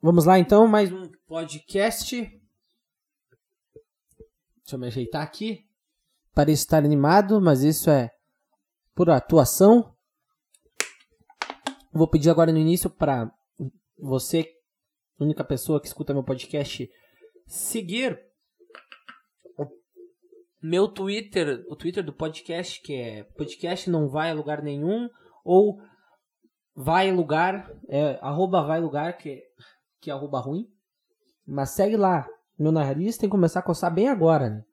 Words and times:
Vamos 0.00 0.26
lá 0.26 0.38
então, 0.38 0.68
mais 0.68 0.92
um 0.92 1.10
podcast. 1.26 2.20
Deixa 2.20 2.40
eu 4.70 4.78
me 4.78 4.86
ajeitar 4.86 5.22
aqui. 5.22 5.66
Pareço 6.32 6.62
estar 6.62 6.84
animado, 6.84 7.40
mas 7.40 7.64
isso 7.64 7.90
é 7.90 8.08
por 8.94 9.10
atuação. 9.10 9.92
Vou 11.92 12.06
pedir 12.06 12.30
agora 12.30 12.52
no 12.52 12.58
início 12.58 12.88
para 12.88 13.28
você, 13.98 14.48
única 15.18 15.42
pessoa 15.42 15.80
que 15.80 15.88
escuta 15.88 16.14
meu 16.14 16.22
podcast, 16.22 16.88
seguir 17.44 18.24
meu 20.62 20.86
Twitter, 20.86 21.64
o 21.68 21.74
Twitter 21.74 22.04
do 22.04 22.12
podcast, 22.12 22.80
que 22.82 22.94
é 22.94 23.24
podcast 23.24 23.90
não 23.90 24.08
vai 24.08 24.30
a 24.30 24.34
lugar 24.34 24.62
nenhum, 24.62 25.10
ou 25.44 25.82
vai 26.72 27.10
lugar, 27.10 27.68
é, 27.88 28.16
arroba 28.22 28.62
vai 28.62 28.80
lugar, 28.80 29.18
que, 29.18 29.42
que 30.00 30.10
é 30.10 30.14
arroba 30.14 30.40
ruim. 30.40 30.68
Mas 31.46 31.70
segue 31.70 31.96
lá. 31.96 32.28
Meu 32.58 32.72
nariz 32.72 33.16
tem 33.16 33.28
que 33.28 33.32
começar 33.32 33.60
a 33.60 33.62
coçar 33.62 33.92
bem 33.92 34.08
agora, 34.08 34.50
né? 34.50 34.64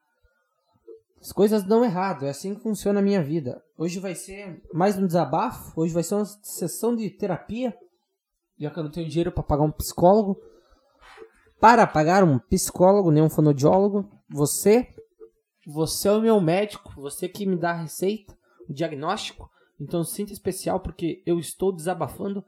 As 1.21 1.31
coisas 1.31 1.63
dão 1.63 1.83
errado, 1.83 2.25
é 2.25 2.29
assim 2.29 2.53
que 2.53 2.61
funciona 2.61 2.99
a 2.99 3.03
minha 3.03 3.21
vida. 3.23 3.63
Hoje 3.77 3.99
vai 3.99 4.13
ser 4.13 4.61
mais 4.71 4.97
um 4.97 5.07
desabafo, 5.07 5.79
hoje 5.79 5.93
vai 5.93 6.03
ser 6.03 6.15
uma 6.15 6.25
sessão 6.25 6.95
de 6.95 7.09
terapia, 7.09 7.75
já 8.59 8.69
que 8.69 8.77
eu 8.77 8.83
não 8.83 8.91
tenho 8.91 9.09
dinheiro 9.09 9.31
para 9.31 9.41
pagar 9.41 9.63
um 9.63 9.71
psicólogo. 9.71 10.39
Para 11.59 11.87
pagar 11.87 12.23
um 12.23 12.37
psicólogo, 12.37 13.09
nem 13.09 13.23
um 13.23 13.29
fonodiólogo, 13.29 14.07
você, 14.29 14.87
você 15.65 16.07
é 16.07 16.11
o 16.11 16.21
meu 16.21 16.39
médico, 16.39 16.93
você 16.95 17.27
que 17.27 17.45
me 17.45 17.55
dá 17.55 17.71
a 17.71 17.81
receita, 17.81 18.37
o 18.69 18.73
diagnóstico. 18.73 19.49
Então 19.79 20.03
sinta 20.03 20.31
especial 20.31 20.79
porque 20.79 21.23
eu 21.25 21.39
estou 21.39 21.71
desabafando 21.71 22.45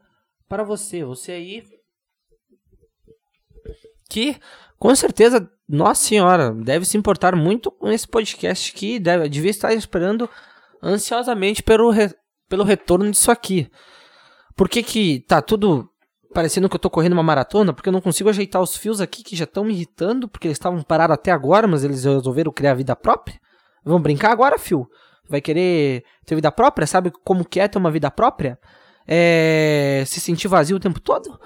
para 0.48 0.64
você, 0.64 1.04
você 1.04 1.32
aí 1.32 1.64
que 4.08 4.38
com 4.80 4.96
certeza, 4.96 5.50
nossa 5.68 6.04
senhora, 6.04 6.54
deve 6.54 6.86
se 6.86 6.98
importar 6.98 7.36
muito 7.36 7.72
com 7.72 7.90
esse 7.90 8.08
podcast 8.08 8.72
que 8.74 9.00
deve, 9.00 9.28
devia 9.28 9.50
estar 9.50 9.74
esperando 9.74 10.30
ansiosamente 10.82 11.64
pelo, 11.64 11.90
re, 11.90 12.14
pelo 12.48 12.64
retorno 12.64 13.10
disso 13.10 13.32
aqui. 13.32 13.70
Por 14.56 14.70
que 14.70 14.84
que 14.84 15.20
tá 15.28 15.42
tudo 15.42 15.90
parecendo 16.34 16.70
que 16.70 16.76
eu 16.76 16.80
tô 16.80 16.90
correndo 16.90 17.14
uma 17.14 17.24
maratona? 17.24 17.74
Porque 17.74 17.90
eu 17.90 17.94
não 17.94 18.02
consigo 18.02 18.30
ajeitar 18.30 18.62
os 18.62 18.78
fios 18.78 19.02
aqui 19.02 19.24
que 19.24 19.36
já 19.36 19.46
estão 19.46 19.64
me 19.64 19.74
irritando, 19.74 20.28
porque 20.28 20.48
eles 20.48 20.58
estavam 20.58 20.82
parados 20.84 21.16
até 21.16 21.32
agora, 21.32 21.68
mas 21.68 21.84
eles 21.84 22.04
resolveram 22.04 22.52
criar 22.52 22.76
vida 22.76 22.96
própria. 22.96 23.40
Vamos 23.84 24.04
brincar 24.04 24.32
agora, 24.32 24.60
fio? 24.60 24.88
Vai 25.28 25.42
querer 25.42 26.04
ter 26.26 26.36
vida 26.36 26.52
própria? 26.52 26.86
Sabe 26.86 27.12
como 27.24 27.44
que 27.44 27.60
é 27.60 27.68
ter 27.68 27.80
uma 27.80 27.92
vida 27.92 28.12
própria? 28.12 28.60
É... 29.08 30.04
Se 30.06 30.20
sentir 30.20 30.48
vazio 30.48 30.78
o 30.78 30.80
tempo 30.80 31.00
todo? 31.00 31.40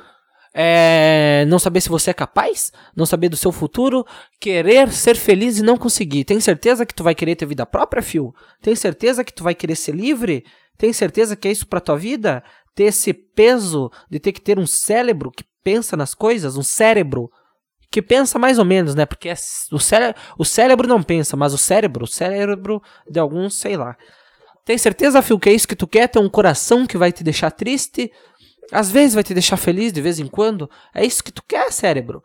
É, 0.53 1.45
não 1.47 1.57
saber 1.57 1.81
se 1.81 1.89
você 1.89 2.11
é 2.11 2.13
capaz, 2.13 2.71
não 2.95 3.05
saber 3.05 3.29
do 3.29 3.37
seu 3.37 3.51
futuro, 3.51 4.05
querer 4.39 4.91
ser 4.91 5.15
feliz 5.15 5.59
e 5.59 5.63
não 5.63 5.77
conseguir. 5.77 6.25
Tem 6.25 6.39
certeza 6.39 6.85
que 6.85 6.93
tu 6.93 7.03
vai 7.03 7.15
querer 7.15 7.35
ter 7.35 7.45
vida 7.45 7.65
própria, 7.65 8.01
fio? 8.01 8.33
Tem 8.61 8.75
certeza 8.75 9.23
que 9.23 9.33
tu 9.33 9.43
vai 9.43 9.55
querer 9.55 9.75
ser 9.75 9.95
livre? 9.95 10.43
Tem 10.77 10.91
certeza 10.91 11.35
que 11.35 11.47
é 11.47 11.51
isso 11.51 11.67
para 11.67 11.79
tua 11.79 11.97
vida? 11.97 12.43
Ter 12.75 12.85
esse 12.85 13.13
peso 13.13 13.91
de 14.09 14.19
ter 14.19 14.31
que 14.31 14.41
ter 14.41 14.59
um 14.59 14.67
cérebro 14.67 15.31
que 15.31 15.43
pensa 15.63 15.95
nas 15.95 16.13
coisas, 16.13 16.57
um 16.57 16.63
cérebro 16.63 17.29
que 17.89 18.01
pensa 18.01 18.39
mais 18.39 18.57
ou 18.57 18.65
menos, 18.65 18.95
né? 18.95 19.05
Porque 19.05 19.29
é, 19.29 19.35
o, 19.71 19.79
cére 19.79 20.15
o 20.37 20.45
cérebro 20.45 20.87
não 20.87 21.03
pensa, 21.03 21.35
mas 21.35 21.53
o 21.53 21.57
cérebro, 21.57 22.05
o 22.05 22.07
cérebro 22.07 22.81
de 23.09 23.19
alguns, 23.19 23.55
sei 23.55 23.75
lá. 23.75 23.97
Tem 24.65 24.77
certeza, 24.77 25.21
Fio, 25.21 25.39
que 25.39 25.49
é 25.49 25.53
isso 25.53 25.67
que 25.67 25.75
tu 25.75 25.87
quer? 25.87 26.07
Ter 26.07 26.19
um 26.19 26.29
coração 26.29 26.85
que 26.85 26.97
vai 26.97 27.11
te 27.11 27.23
deixar 27.23 27.51
triste? 27.51 28.11
Às 28.71 28.91
vezes 28.91 29.13
vai 29.13 29.23
te 29.23 29.33
deixar 29.33 29.57
feliz 29.57 29.91
de 29.91 30.01
vez 30.01 30.19
em 30.19 30.27
quando. 30.27 30.69
É 30.93 31.05
isso 31.05 31.23
que 31.23 31.31
tu 31.31 31.43
quer, 31.47 31.71
cérebro. 31.71 32.23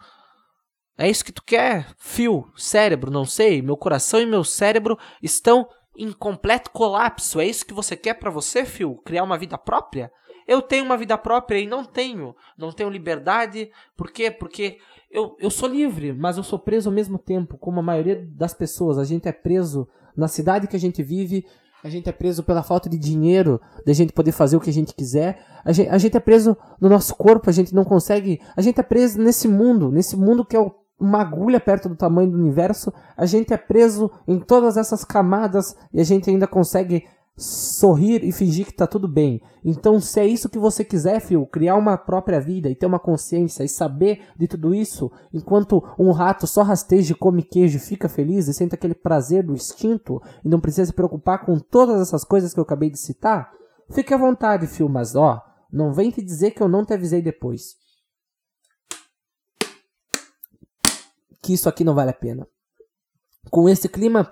É 0.99 1.09
isso 1.09 1.25
que 1.25 1.33
tu 1.33 1.43
quer, 1.45 1.95
fio, 1.99 2.51
cérebro, 2.57 3.11
não 3.11 3.25
sei. 3.25 3.61
Meu 3.61 3.77
coração 3.77 4.21
e 4.21 4.27
meu 4.27 4.43
cérebro 4.43 4.99
estão 5.23 5.69
em 5.97 6.13
completo 6.13 6.71
colapso. 6.71 7.41
É 7.41 7.47
isso 7.47 7.67
que 7.67 7.75
você 7.75 7.97
quer 7.97 8.15
para 8.15 8.31
você, 8.31 8.65
fio? 8.65 8.97
Criar 9.05 9.23
uma 9.23 9.37
vida 9.37 9.59
própria? 9.59 10.11
Eu 10.47 10.62
tenho 10.62 10.85
uma 10.85 10.97
vida 10.97 11.19
própria 11.19 11.59
e 11.59 11.67
não 11.67 11.85
tenho. 11.85 12.35
Não 12.56 12.73
tenho 12.73 12.89
liberdade. 12.89 13.71
Por 13.97 14.11
quê? 14.11 14.31
Porque 14.31 14.79
eu, 15.11 15.37
eu 15.39 15.51
sou 15.51 15.69
livre, 15.69 16.12
mas 16.12 16.37
eu 16.37 16.43
sou 16.43 16.59
preso 16.59 16.89
ao 16.89 16.95
mesmo 16.95 17.19
tempo, 17.19 17.59
como 17.59 17.81
a 17.81 17.83
maioria 17.83 18.25
das 18.31 18.55
pessoas. 18.55 18.97
A 18.97 19.05
gente 19.05 19.29
é 19.29 19.33
preso 19.33 19.89
na 20.17 20.29
cidade 20.29 20.69
que 20.69 20.77
a 20.77 20.81
gente 20.81 21.03
vive, 21.03 21.45
a 21.87 21.89
gente 21.89 22.09
é 22.09 22.13
preso 22.13 22.43
pela 22.43 22.65
falta 22.65 22.89
de 22.91 22.99
dinheiro, 22.99 23.61
da 23.87 23.93
gente 23.93 24.13
poder 24.13 24.33
fazer 24.33 24.57
o 24.57 24.61
que 24.61 24.69
a 24.69 24.73
gente 24.73 24.93
quiser. 24.93 25.39
A 25.65 25.71
gente, 25.71 25.89
a 25.89 25.99
gente 25.99 26.17
é 26.17 26.21
preso 26.21 26.57
no 26.81 26.89
nosso 26.89 27.15
corpo, 27.15 27.49
a 27.49 27.53
gente 27.53 27.73
não 27.73 27.85
consegue. 27.85 28.41
A 28.57 28.61
gente 28.61 28.81
é 28.81 28.83
preso 28.83 29.23
nesse 29.23 29.47
mundo, 29.47 29.89
nesse 29.93 30.17
mundo 30.17 30.45
que 30.45 30.57
é 30.57 30.71
uma 30.99 31.21
agulha 31.21 31.61
perto 31.61 31.89
do 31.89 31.95
tamanho 31.95 32.29
do 32.29 32.37
universo. 32.37 32.93
A 33.17 33.25
gente 33.25 33.55
é 33.55 33.57
preso 33.57 34.11
em 34.27 34.41
todas 34.41 34.77
essas 34.77 35.05
camadas 35.05 35.77
e 35.93 36.01
a 36.01 36.05
gente 36.05 36.29
ainda 36.29 36.49
consegue 36.49 37.05
sorrir 37.37 38.25
e 38.25 38.33
fingir 38.33 38.65
que 38.65 38.73
tá 38.73 38.87
tudo 38.87 39.07
bem. 39.07 39.43
Então, 39.63 40.01
se 40.01 40.19
é 40.19 40.27
isso 40.27 40.49
que 40.49 40.59
você 40.59 40.83
quiser, 40.83 41.21
filho, 41.21 41.47
criar 41.47 41.77
uma 41.77 41.99
própria 41.99 42.41
vida 42.41 42.71
e 42.71 42.75
ter 42.75 42.87
uma 42.87 42.99
consciência 42.99 43.63
e 43.63 43.69
saber 43.69 44.23
de 44.39 44.49
tudo 44.49 44.75
isso, 44.75 45.11
enquanto 45.33 45.83
um 45.99 46.13
rato 46.13 46.47
só 46.47 46.63
rasteja 46.63 47.13
e 47.13 47.17
come 47.17 47.43
queijo 47.43 47.77
e 47.77 47.81
fica 47.81 48.09
feliz 48.09 48.49
e 48.49 48.55
sente 48.55 48.75
aquele 48.75 48.95
prazer 48.95 49.45
do 49.45 49.53
instinto 49.53 50.23
e 50.43 50.49
não 50.49 50.61
precisa 50.61 50.87
se 50.87 50.93
preocupar 50.93 51.45
com 51.45 51.59
todas 51.59 52.01
essas 52.01 52.25
coisas 52.25 52.55
que 52.55 52.61
eu 52.61 52.65
acabei 52.65 52.89
de 52.89 52.99
citar, 52.99 53.53
fique 53.91 54.15
à 54.15 54.17
vontade, 54.17 54.67
filho, 54.67 54.89
mas 54.89 55.15
ó, 55.15 55.43
não 55.71 55.93
vem 55.93 56.11
te 56.11 56.23
dizer 56.23 56.53
que 56.53 56.63
eu 56.63 56.69
não 56.69 56.87
te 56.87 56.95
avisei 56.95 57.21
depois. 57.21 57.77
Que 61.43 61.53
isso 61.53 61.69
aqui 61.69 61.85
não 61.85 61.95
vale 61.95 62.11
a 62.11 62.15
pena. 62.15 62.49
Com 63.51 63.69
esse 63.69 63.89
clima, 63.89 64.29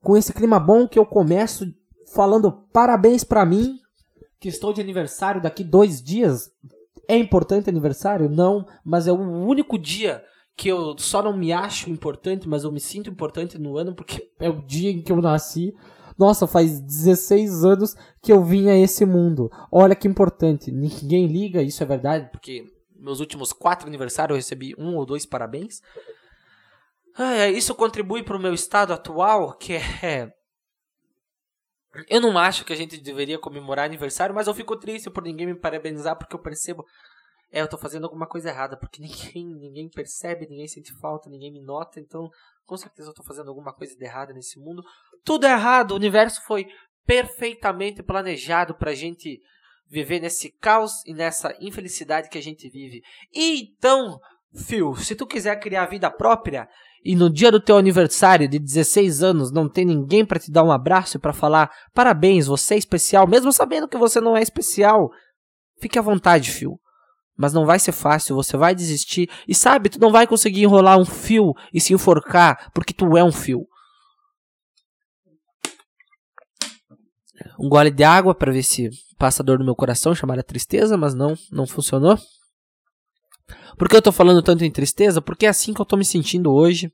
com 0.00 0.16
esse 0.16 0.32
clima 0.32 0.58
bom 0.58 0.88
que 0.88 0.98
eu 0.98 1.06
começo 1.06 1.66
falando 2.14 2.52
parabéns 2.72 3.24
para 3.24 3.44
mim, 3.44 3.78
que 4.40 4.48
estou 4.48 4.72
de 4.72 4.80
aniversário 4.80 5.40
daqui 5.40 5.62
dois 5.62 6.02
dias. 6.02 6.50
É 7.08 7.16
importante 7.16 7.70
aniversário? 7.70 8.28
Não, 8.28 8.66
mas 8.84 9.06
é 9.06 9.12
o 9.12 9.20
único 9.20 9.78
dia 9.78 10.24
que 10.56 10.68
eu 10.68 10.96
só 10.98 11.22
não 11.22 11.36
me 11.36 11.52
acho 11.52 11.90
importante, 11.90 12.48
mas 12.48 12.64
eu 12.64 12.72
me 12.72 12.80
sinto 12.80 13.10
importante 13.10 13.58
no 13.58 13.76
ano 13.76 13.94
porque 13.94 14.30
é 14.38 14.48
o 14.48 14.62
dia 14.62 14.90
em 14.90 15.02
que 15.02 15.12
eu 15.12 15.20
nasci. 15.20 15.74
Nossa, 16.18 16.46
faz 16.46 16.80
16 16.80 17.64
anos 17.64 17.96
que 18.20 18.32
eu 18.32 18.44
vim 18.44 18.68
a 18.68 18.76
esse 18.76 19.04
mundo. 19.04 19.50
Olha 19.70 19.94
que 19.94 20.06
importante. 20.06 20.70
Ninguém 20.70 21.26
liga, 21.26 21.62
isso 21.62 21.82
é 21.82 21.86
verdade, 21.86 22.28
porque 22.30 22.64
meus 22.94 23.18
últimos 23.18 23.52
quatro 23.52 23.88
aniversários 23.88 24.34
eu 24.34 24.36
recebi 24.36 24.74
um 24.78 24.96
ou 24.96 25.06
dois 25.06 25.26
parabéns. 25.26 25.80
Ah, 27.16 27.48
isso 27.48 27.74
contribui 27.74 28.22
para 28.22 28.36
o 28.36 28.40
meu 28.40 28.54
estado 28.54 28.92
atual, 28.92 29.54
que 29.54 29.74
é 29.74 30.32
eu 32.08 32.20
não 32.20 32.38
acho 32.38 32.64
que 32.64 32.72
a 32.72 32.76
gente 32.76 33.00
deveria 33.00 33.38
comemorar 33.38 33.84
aniversário, 33.84 34.34
mas 34.34 34.46
eu 34.46 34.54
fico 34.54 34.76
triste 34.76 35.10
por 35.10 35.22
ninguém 35.22 35.46
me 35.46 35.54
parabenizar, 35.54 36.16
porque 36.16 36.34
eu 36.34 36.40
percebo. 36.40 36.84
É, 37.50 37.60
eu 37.60 37.68
tô 37.68 37.76
fazendo 37.76 38.04
alguma 38.04 38.26
coisa 38.26 38.48
errada, 38.48 38.78
porque 38.78 39.00
ninguém, 39.02 39.46
ninguém 39.54 39.90
percebe, 39.90 40.46
ninguém 40.48 40.66
sente 40.66 40.92
falta, 40.98 41.28
ninguém 41.28 41.52
me 41.52 41.60
nota, 41.60 42.00
então 42.00 42.30
com 42.64 42.76
certeza 42.76 43.10
eu 43.10 43.14
tô 43.14 43.22
fazendo 43.22 43.48
alguma 43.48 43.74
coisa 43.74 43.94
de 43.94 44.04
errada 44.04 44.32
nesse 44.32 44.58
mundo. 44.58 44.82
Tudo 45.24 45.46
é 45.46 45.52
errado, 45.52 45.92
o 45.92 45.96
universo 45.96 46.42
foi 46.46 46.66
perfeitamente 47.04 48.02
planejado 48.02 48.74
pra 48.74 48.94
gente 48.94 49.40
viver 49.88 50.20
nesse 50.20 50.50
caos 50.58 51.04
e 51.04 51.12
nessa 51.12 51.54
infelicidade 51.60 52.30
que 52.30 52.38
a 52.38 52.42
gente 52.42 52.68
vive. 52.70 53.02
então, 53.34 54.18
Phil, 54.66 54.94
se 54.96 55.14
tu 55.14 55.26
quiser 55.26 55.56
criar 55.60 55.86
vida 55.86 56.10
própria, 56.10 56.68
e 57.04 57.16
no 57.16 57.28
dia 57.28 57.50
do 57.50 57.60
teu 57.60 57.76
aniversário 57.76 58.48
de 58.48 58.58
16 58.58 59.22
anos 59.22 59.50
não 59.50 59.68
tem 59.68 59.84
ninguém 59.84 60.24
para 60.24 60.38
te 60.38 60.50
dar 60.50 60.62
um 60.62 60.70
abraço 60.70 61.16
e 61.16 61.20
para 61.20 61.32
falar 61.32 61.70
parabéns, 61.92 62.46
você 62.46 62.74
é 62.74 62.78
especial, 62.78 63.26
mesmo 63.26 63.52
sabendo 63.52 63.88
que 63.88 63.98
você 63.98 64.20
não 64.20 64.36
é 64.36 64.42
especial, 64.42 65.10
fique 65.80 65.98
à 65.98 66.02
vontade, 66.02 66.50
fio. 66.50 66.78
Mas 67.36 67.52
não 67.52 67.66
vai 67.66 67.78
ser 67.78 67.92
fácil, 67.92 68.36
você 68.36 68.56
vai 68.56 68.74
desistir 68.74 69.28
e 69.48 69.54
sabe, 69.54 69.88
tu 69.88 69.98
não 69.98 70.12
vai 70.12 70.26
conseguir 70.26 70.62
enrolar 70.62 70.98
um 70.98 71.04
fio 71.04 71.52
e 71.72 71.80
se 71.80 71.92
enforcar 71.92 72.70
porque 72.72 72.92
tu 72.92 73.16
é 73.16 73.24
um 73.24 73.32
fio. 73.32 73.66
Um 77.58 77.68
gole 77.68 77.90
de 77.90 78.04
água 78.04 78.34
para 78.34 78.52
ver 78.52 78.62
se 78.62 78.90
passa 79.18 79.42
a 79.42 79.44
dor 79.44 79.58
no 79.58 79.64
meu 79.64 79.74
coração, 79.74 80.14
chamada 80.14 80.42
tristeza, 80.42 80.96
mas 80.96 81.14
não, 81.14 81.34
não 81.50 81.66
funcionou. 81.66 82.16
Por 83.78 83.88
que 83.88 83.96
eu 83.96 84.02
tô 84.02 84.12
falando 84.12 84.42
tanto 84.42 84.64
em 84.64 84.70
tristeza? 84.70 85.20
Porque 85.20 85.46
é 85.46 85.48
assim 85.48 85.72
que 85.72 85.80
eu 85.80 85.86
tô 85.86 85.96
me 85.96 86.04
sentindo 86.04 86.52
hoje. 86.52 86.92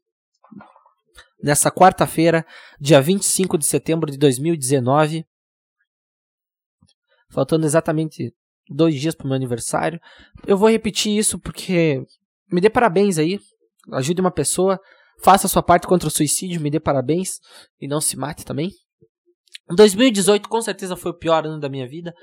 Nessa 1.43 1.71
quarta-feira, 1.71 2.45
dia 2.81 3.01
25 3.01 3.59
de 3.59 3.67
setembro 3.67 4.11
de 4.11 4.19
2019. 4.19 5.25
Faltando 7.31 7.67
exatamente 7.67 8.35
dois 8.69 8.95
dias 9.01 9.15
para 9.15 9.25
o 9.25 9.29
meu 9.29 9.37
aniversário. 9.37 10.01
Eu 10.47 10.57
vou 10.57 10.69
repetir 10.69 11.17
isso 11.17 11.39
porque 11.39 12.05
me 12.51 12.61
dê 12.61 12.71
parabéns 12.71 13.19
aí. 13.19 13.39
Ajude 13.93 14.21
uma 14.21 14.31
pessoa. 14.31 14.81
Faça 15.23 15.47
a 15.47 15.51
sua 15.51 15.63
parte 15.63 15.87
contra 15.87 16.09
o 16.09 16.11
suicídio. 16.11 16.61
Me 16.61 16.71
dê 16.71 16.81
parabéns. 16.81 17.41
E 17.81 17.87
não 17.87 18.01
se 18.01 18.17
mate 18.17 18.45
também. 18.45 18.73
2018 19.69 20.49
com 20.49 20.61
certeza 20.63 20.97
foi 20.97 21.11
o 21.11 21.19
pior 21.19 21.47
ano 21.47 21.61
da 21.61 21.69
minha 21.69 21.87
vida. 21.87 22.15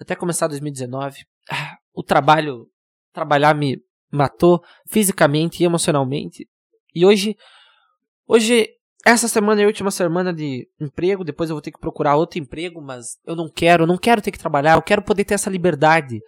Até 0.00 0.16
começar 0.16 0.48
2019. 0.48 1.24
Ah, 1.50 1.76
o 1.92 2.02
trabalho. 2.02 2.68
Trabalhar 3.12 3.54
me 3.54 3.80
matou 4.10 4.62
fisicamente 4.86 5.62
e 5.62 5.66
emocionalmente. 5.66 6.48
E 6.94 7.04
hoje, 7.04 7.36
hoje 8.26 8.68
essa 9.04 9.28
semana 9.28 9.60
é 9.60 9.64
a 9.64 9.66
última 9.66 9.90
semana 9.90 10.32
de 10.32 10.66
emprego, 10.80 11.24
depois 11.24 11.50
eu 11.50 11.54
vou 11.54 11.60
ter 11.60 11.70
que 11.70 11.78
procurar 11.78 12.16
outro 12.16 12.38
emprego, 12.38 12.80
mas 12.80 13.18
eu 13.26 13.36
não 13.36 13.50
quero, 13.50 13.86
não 13.86 13.98
quero 13.98 14.22
ter 14.22 14.30
que 14.30 14.38
trabalhar, 14.38 14.76
eu 14.76 14.82
quero 14.82 15.02
poder 15.02 15.24
ter 15.24 15.34
essa 15.34 15.50
liberdade. 15.50 16.20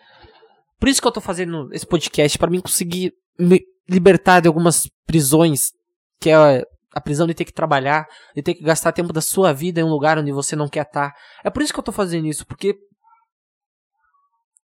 Por 0.78 0.88
isso 0.88 1.00
que 1.00 1.08
eu 1.08 1.12
tô 1.12 1.20
fazendo 1.20 1.72
esse 1.72 1.86
podcast, 1.86 2.38
para 2.38 2.50
mim 2.50 2.60
conseguir 2.60 3.14
me 3.38 3.62
libertar 3.88 4.40
de 4.40 4.48
algumas 4.48 4.90
prisões, 5.06 5.72
que 6.20 6.28
é 6.28 6.62
a 6.92 7.00
prisão 7.00 7.26
de 7.26 7.34
ter 7.34 7.46
que 7.46 7.52
trabalhar, 7.52 8.06
de 8.34 8.42
ter 8.42 8.54
que 8.54 8.62
gastar 8.62 8.92
tempo 8.92 9.12
da 9.12 9.22
sua 9.22 9.54
vida 9.54 9.80
em 9.80 9.84
um 9.84 9.90
lugar 9.90 10.18
onde 10.18 10.32
você 10.32 10.54
não 10.54 10.68
quer 10.68 10.82
estar. 10.82 11.14
É 11.42 11.48
por 11.48 11.62
isso 11.62 11.72
que 11.72 11.78
eu 11.78 11.84
tô 11.84 11.92
fazendo 11.92 12.26
isso, 12.26 12.46
porque 12.46 12.76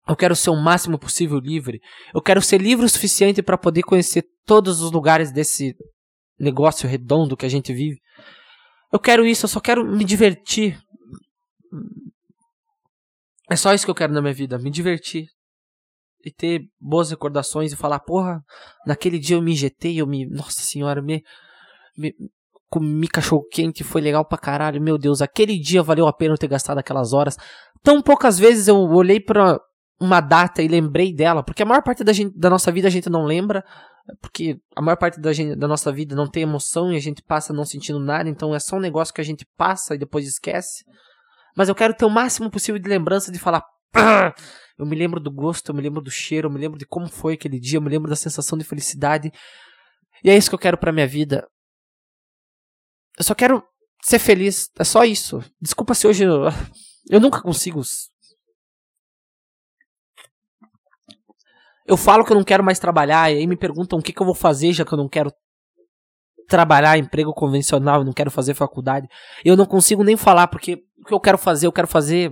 eu 0.08 0.16
quero 0.16 0.34
ser 0.34 0.50
o 0.50 0.56
máximo 0.56 0.98
possível 0.98 1.38
livre. 1.38 1.80
Eu 2.14 2.20
quero 2.20 2.42
ser 2.42 2.60
livre 2.60 2.84
o 2.84 2.88
suficiente 2.88 3.42
para 3.42 3.56
poder 3.56 3.82
conhecer 3.82 4.24
todos 4.44 4.80
os 4.80 4.90
lugares 4.90 5.32
desse 5.32 5.74
negócio 6.38 6.88
redondo 6.88 7.36
que 7.36 7.46
a 7.46 7.48
gente 7.48 7.72
vive. 7.72 8.00
Eu 8.92 8.98
quero 8.98 9.24
isso, 9.24 9.44
eu 9.44 9.48
só 9.48 9.60
quero 9.60 9.84
me 9.84 10.04
divertir. 10.04 10.78
É 13.48 13.56
só 13.56 13.72
isso 13.72 13.84
que 13.84 13.90
eu 13.90 13.94
quero 13.94 14.12
na 14.12 14.20
minha 14.20 14.34
vida, 14.34 14.58
me 14.58 14.70
divertir. 14.70 15.26
E 16.24 16.30
ter 16.30 16.62
boas 16.80 17.10
recordações 17.10 17.72
e 17.72 17.76
falar, 17.76 18.00
porra, 18.00 18.40
naquele 18.86 19.18
dia 19.18 19.36
eu 19.36 19.42
me 19.42 19.52
injetei, 19.52 20.00
eu 20.00 20.06
me. 20.06 20.26
Nossa 20.28 20.62
senhora, 20.62 21.00
me. 21.00 21.22
me 21.96 22.12
comi 22.72 23.06
cachorro 23.06 23.46
quente, 23.52 23.84
foi 23.84 24.00
legal 24.00 24.24
pra 24.24 24.38
caralho, 24.38 24.80
meu 24.80 24.96
Deus, 24.96 25.20
aquele 25.20 25.58
dia 25.58 25.82
valeu 25.82 26.06
a 26.06 26.12
pena 26.12 26.32
eu 26.32 26.38
ter 26.38 26.48
gastado 26.48 26.78
aquelas 26.78 27.12
horas. 27.12 27.36
Tão 27.82 28.00
poucas 28.00 28.38
vezes 28.38 28.66
eu 28.66 28.78
olhei 28.78 29.20
para 29.20 29.60
uma 30.00 30.20
data 30.20 30.62
e 30.62 30.68
lembrei 30.68 31.14
dela, 31.14 31.42
porque 31.42 31.62
a 31.62 31.66
maior 31.66 31.82
parte 31.82 32.02
da, 32.02 32.12
gente, 32.12 32.36
da 32.36 32.50
nossa 32.50 32.72
vida 32.72 32.88
a 32.88 32.90
gente 32.90 33.08
não 33.08 33.24
lembra, 33.24 33.64
porque 34.20 34.58
a 34.74 34.82
maior 34.82 34.96
parte 34.96 35.20
da, 35.20 35.32
gente, 35.32 35.56
da 35.56 35.68
nossa 35.68 35.92
vida 35.92 36.14
não 36.16 36.28
tem 36.28 36.42
emoção 36.42 36.92
e 36.92 36.96
a 36.96 37.00
gente 37.00 37.22
passa 37.22 37.52
não 37.52 37.64
sentindo 37.64 38.00
nada, 38.00 38.28
então 38.28 38.54
é 38.54 38.58
só 38.58 38.76
um 38.76 38.80
negócio 38.80 39.14
que 39.14 39.20
a 39.20 39.24
gente 39.24 39.46
passa 39.56 39.94
e 39.94 39.98
depois 39.98 40.26
esquece. 40.26 40.84
Mas 41.56 41.68
eu 41.68 41.74
quero 41.74 41.94
ter 41.94 42.04
o 42.04 42.10
máximo 42.10 42.50
possível 42.50 42.80
de 42.80 42.88
lembrança 42.88 43.30
de 43.30 43.38
falar. 43.38 43.64
Eu 44.78 44.86
me 44.86 44.96
lembro 44.96 45.20
do 45.20 45.30
gosto, 45.30 45.68
eu 45.68 45.74
me 45.74 45.82
lembro 45.82 46.00
do 46.00 46.10
cheiro, 46.10 46.48
eu 46.48 46.52
me 46.52 46.58
lembro 46.58 46.78
de 46.78 46.86
como 46.86 47.06
foi 47.06 47.34
aquele 47.34 47.60
dia, 47.60 47.76
eu 47.76 47.82
me 47.82 47.90
lembro 47.90 48.08
da 48.08 48.16
sensação 48.16 48.56
de 48.56 48.64
felicidade. 48.64 49.30
E 50.24 50.30
é 50.30 50.36
isso 50.36 50.48
que 50.48 50.54
eu 50.54 50.58
quero 50.58 50.78
pra 50.78 50.90
minha 50.90 51.06
vida. 51.06 51.46
Eu 53.18 53.22
só 53.22 53.34
quero 53.34 53.62
ser 54.02 54.18
feliz, 54.18 54.70
é 54.78 54.82
só 54.82 55.04
isso. 55.04 55.40
Desculpa 55.60 55.94
se 55.94 56.06
hoje 56.06 56.24
eu, 56.24 56.44
eu 57.10 57.20
nunca 57.20 57.42
consigo 57.42 57.82
eu 61.86 61.96
falo 61.96 62.24
que 62.24 62.32
eu 62.32 62.36
não 62.36 62.44
quero 62.44 62.62
mais 62.62 62.78
trabalhar, 62.78 63.30
e 63.30 63.38
aí 63.38 63.46
me 63.46 63.56
perguntam 63.56 63.98
o 63.98 64.02
que, 64.02 64.12
que 64.12 64.20
eu 64.20 64.26
vou 64.26 64.34
fazer 64.34 64.72
já 64.72 64.84
que 64.84 64.92
eu 64.92 64.98
não 64.98 65.08
quero 65.08 65.32
trabalhar 66.48 66.98
emprego 66.98 67.32
convencional, 67.32 68.00
eu 68.00 68.04
não 68.04 68.12
quero 68.12 68.30
fazer 68.30 68.54
faculdade. 68.54 69.08
Eu 69.44 69.56
não 69.56 69.66
consigo 69.66 70.04
nem 70.04 70.16
falar, 70.16 70.48
porque 70.48 70.84
o 71.00 71.06
que 71.06 71.14
eu 71.14 71.20
quero 71.20 71.38
fazer, 71.38 71.66
eu 71.66 71.72
quero 71.72 71.88
fazer. 71.88 72.30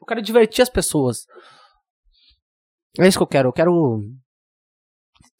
Eu 0.00 0.06
quero 0.06 0.20
divertir 0.22 0.62
as 0.62 0.68
pessoas. 0.68 1.26
É 2.98 3.06
isso 3.06 3.18
que 3.18 3.22
eu 3.22 3.26
quero. 3.26 3.48
Eu 3.48 3.52
quero. 3.52 4.00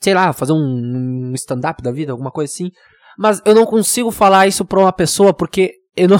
Sei 0.00 0.15
lá, 0.15 0.32
fazer 0.32 0.53
um 0.53 1.32
stand-up 1.35 1.82
da 1.82 1.93
vida, 1.93 2.12
alguma 2.12 2.31
coisa 2.31 2.53
assim. 2.53 2.70
Mas 3.19 3.41
eu 3.44 3.55
não 3.55 3.67
consigo 3.67 4.11
falar 4.11 4.47
isso 4.47 4.65
pra 4.65 4.81
uma 4.81 4.93
pessoa 4.93 5.35
porque 5.35 5.75
eu 5.97 6.08
não. 6.08 6.19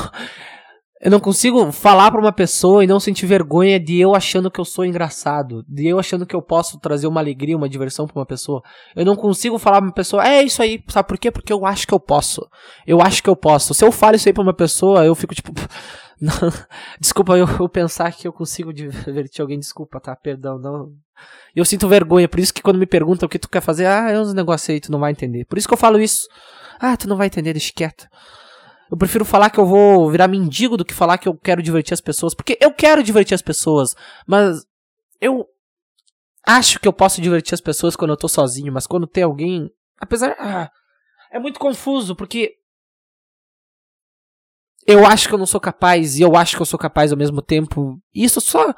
Eu 1.02 1.10
não 1.10 1.19
consigo 1.19 1.72
falar 1.72 2.12
pra 2.12 2.20
uma 2.20 2.31
pessoa 2.31 2.84
e 2.84 2.87
não 2.87 3.00
sentir 3.00 3.26
vergonha 3.26 3.81
de 3.81 3.99
eu 3.99 4.14
achando 4.14 4.49
que 4.49 4.60
eu 4.60 4.64
sou 4.64 4.84
engraçado, 4.84 5.64
de 5.69 5.88
eu 5.88 5.99
achando 5.99 6.25
que 6.25 6.37
eu 6.37 6.40
posso 6.40 6.78
trazer 6.78 7.08
uma 7.08 7.20
alegria, 7.20 7.56
uma 7.56 7.69
diversão 7.69 8.06
pra 8.06 8.20
uma 8.20 8.25
pessoa. 8.25 8.62
Eu 8.94 9.04
não 9.04 9.16
consigo 9.16 9.58
falar 9.58 9.78
pra 9.78 9.88
uma 9.88 9.93
pessoa, 9.93 10.25
é 10.25 10.44
isso 10.44 10.62
aí, 10.62 10.81
sabe 10.87 11.08
por 11.08 11.19
quê? 11.19 11.32
Porque 11.32 11.52
eu 11.52 11.66
acho 11.66 11.88
que 11.88 11.93
eu 11.93 11.99
posso. 11.99 12.49
Eu 12.87 13.02
acho 13.02 13.20
que 13.20 13.28
eu 13.28 13.34
posso. 13.34 13.75
Se 13.75 13.84
eu 13.84 13.90
falo 13.90 14.14
isso 14.14 14.28
aí 14.28 14.32
pra 14.32 14.44
uma 14.44 14.54
pessoa, 14.54 15.04
eu 15.04 15.12
fico 15.16 15.34
tipo. 15.34 15.52
Não, 16.22 16.32
desculpa 17.00 17.37
eu, 17.37 17.49
eu, 17.58 17.69
pensar 17.69 18.12
que 18.12 18.28
eu 18.28 18.32
consigo 18.32 18.72
divertir 18.72 19.43
alguém, 19.43 19.58
desculpa, 19.58 19.99
tá? 19.99 20.14
Perdão, 20.14 20.56
não. 20.56 20.93
Eu 21.52 21.64
sinto 21.64 21.88
vergonha, 21.88 22.28
por 22.28 22.38
isso 22.38 22.54
que 22.54 22.62
quando 22.62 22.78
me 22.78 22.87
perguntam 22.87 23.26
o 23.26 23.28
que 23.28 23.40
tu 23.40 23.49
quer 23.49 23.60
fazer, 23.60 23.87
ah, 23.87 24.08
é 24.08 24.20
uns 24.20 24.32
negócios 24.32 24.70
aí, 24.70 24.78
tu 24.78 24.93
não 24.93 25.00
vai 25.00 25.10
entender. 25.10 25.44
Por 25.46 25.58
isso 25.58 25.66
que 25.66 25.75
eu 25.75 25.78
falo 25.78 26.00
isso. 26.00 26.28
Ah, 26.78 26.96
tu 26.96 27.08
não 27.08 27.16
vai 27.16 27.26
entender, 27.26 27.52
deixa 27.52 27.72
quieto. 27.75 28.06
Eu 28.93 28.99
prefiro 28.99 29.25
falar 29.25 29.49
que 29.49 29.59
eu 29.59 29.65
vou 29.65 30.11
virar 30.11 30.29
mendigo 30.29 30.77
do 30.77 30.85
que 30.85 30.93
falar 30.93 31.17
que 31.17 31.27
eu 31.27 31.35
quero 31.35 31.62
divertir 31.62 31.94
as 31.94 32.00
pessoas. 32.03 32.35
Porque 32.35 32.59
eu 32.61 32.71
quero 32.71 33.03
divertir 33.03 33.35
as 33.35 33.41
pessoas, 33.41 33.97
mas 34.27 34.67
eu 35.19 35.47
acho 36.47 36.79
que 36.79 36.87
eu 36.87 36.93
posso 36.93 37.19
divertir 37.19 37.55
as 37.55 37.61
pessoas 37.62 37.97
quando 37.97 38.11
eu 38.11 38.19
tô 38.19 38.29
sozinho, 38.29 38.71
mas 38.71 38.87
quando 38.87 39.06
tem 39.06 39.25
alguém. 39.25 39.71
Apesar. 39.99 40.37
Ah, 40.39 40.71
é 41.33 41.39
muito 41.39 41.59
confuso, 41.59 42.15
porque. 42.15 42.53
Eu 44.87 45.06
acho 45.06 45.27
que 45.27 45.33
eu 45.33 45.38
não 45.38 45.47
sou 45.47 45.61
capaz 45.61 46.19
e 46.19 46.23
eu 46.23 46.37
acho 46.37 46.55
que 46.55 46.61
eu 46.61 46.67
sou 46.67 46.79
capaz 46.79 47.12
ao 47.12 47.19
mesmo 47.19 47.41
tempo. 47.41 47.99
Isso 48.15 48.43
só 48.43 48.75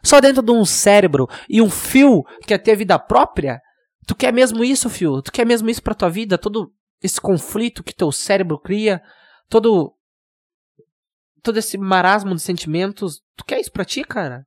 só 0.00 0.20
dentro 0.20 0.44
de 0.44 0.52
um 0.52 0.64
cérebro 0.64 1.26
e 1.48 1.60
um 1.60 1.68
fio 1.68 2.22
que 2.40 2.48
quer 2.48 2.58
ter 2.58 2.76
vida 2.76 3.00
própria. 3.00 3.60
Tu 4.06 4.14
quer 4.14 4.32
mesmo 4.32 4.62
isso, 4.62 4.88
fio? 4.88 5.20
Tu 5.22 5.32
quer 5.32 5.44
mesmo 5.44 5.68
isso 5.68 5.82
pra 5.82 5.92
tua 5.92 6.08
vida? 6.08 6.38
Todo 6.38 6.72
esse 7.02 7.20
conflito 7.20 7.82
que 7.82 7.92
teu 7.92 8.12
cérebro 8.12 8.60
cria 8.60 9.02
todo 9.48 9.92
todo 11.42 11.58
esse 11.58 11.78
marasmo 11.78 12.34
de 12.34 12.42
sentimentos, 12.42 13.22
tu 13.36 13.44
quer 13.44 13.60
isso 13.60 13.70
pra 13.70 13.84
ti, 13.84 14.02
cara? 14.02 14.44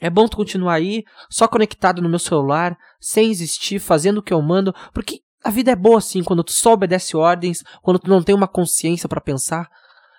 É 0.00 0.08
bom 0.08 0.26
tu 0.26 0.36
continuar 0.38 0.74
aí, 0.74 1.04
só 1.28 1.46
conectado 1.46 2.00
no 2.00 2.08
meu 2.08 2.18
celular, 2.18 2.74
sem 2.98 3.30
existir, 3.30 3.78
fazendo 3.78 4.18
o 4.18 4.22
que 4.22 4.32
eu 4.32 4.40
mando, 4.40 4.74
porque 4.94 5.20
a 5.44 5.50
vida 5.50 5.70
é 5.70 5.76
boa 5.76 5.98
assim, 5.98 6.24
quando 6.24 6.42
tu 6.42 6.52
só 6.52 6.72
obedece 6.72 7.16
ordens, 7.16 7.62
quando 7.82 7.98
tu 7.98 8.08
não 8.08 8.22
tem 8.22 8.34
uma 8.34 8.48
consciência 8.48 9.08
para 9.08 9.20
pensar. 9.20 9.68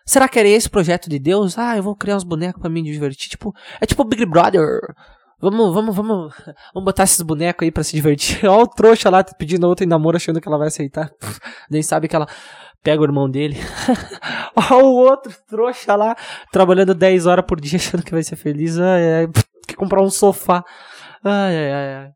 Será 0.06 0.28
que 0.28 0.38
era 0.38 0.48
esse 0.48 0.70
projeto 0.70 1.10
de 1.10 1.18
Deus? 1.18 1.58
Ah, 1.58 1.78
eu 1.78 1.84
vou 1.84 1.96
criar 1.96 2.18
uns 2.18 2.24
bonecos 2.24 2.62
para 2.62 2.70
me 2.70 2.82
divertir. 2.84 3.30
Tipo, 3.30 3.54
é 3.80 3.86
tipo 3.86 4.04
Big 4.04 4.26
Brother. 4.26 4.80
Vamos, 5.42 5.74
vamos, 5.74 5.96
vamos, 5.96 6.34
vamos 6.72 6.86
botar 6.86 7.04
esses 7.04 7.22
bonecos 7.22 7.66
aí 7.66 7.72
para 7.72 7.84
se 7.84 7.94
divertir. 7.96 8.46
Olha 8.48 8.64
o 8.64 8.68
trouxa 8.68 9.10
lá 9.10 9.24
pedindo 9.24 9.68
outra 9.68 9.84
em 9.84 9.88
namoro 9.88 10.16
achando 10.16 10.40
que 10.40 10.48
ela 10.48 10.58
vai 10.58 10.68
aceitar. 10.68 11.12
Nem 11.70 11.82
sabe 11.82 12.08
que 12.08 12.16
ela 12.16 12.28
pega 12.84 13.02
o 13.02 13.06
irmão 13.06 13.28
dele. 13.28 13.58
Olha 14.56 14.84
o 14.84 14.94
outro 14.94 15.34
trouxa 15.48 15.96
lá, 15.96 16.16
trabalhando 16.52 16.94
10 16.94 17.26
horas 17.26 17.46
por 17.46 17.60
dia, 17.60 17.78
achando 17.78 18.04
que 18.04 18.12
vai 18.12 18.22
ser 18.22 18.36
feliz. 18.36 18.78
Ai, 18.78 19.14
ai, 19.14 19.28
quer 19.68 19.76
comprar 19.76 20.02
um 20.04 20.12
sofá. 20.12 20.64
Ai, 21.24 21.58
ai, 21.58 21.94
ai. 21.96 22.12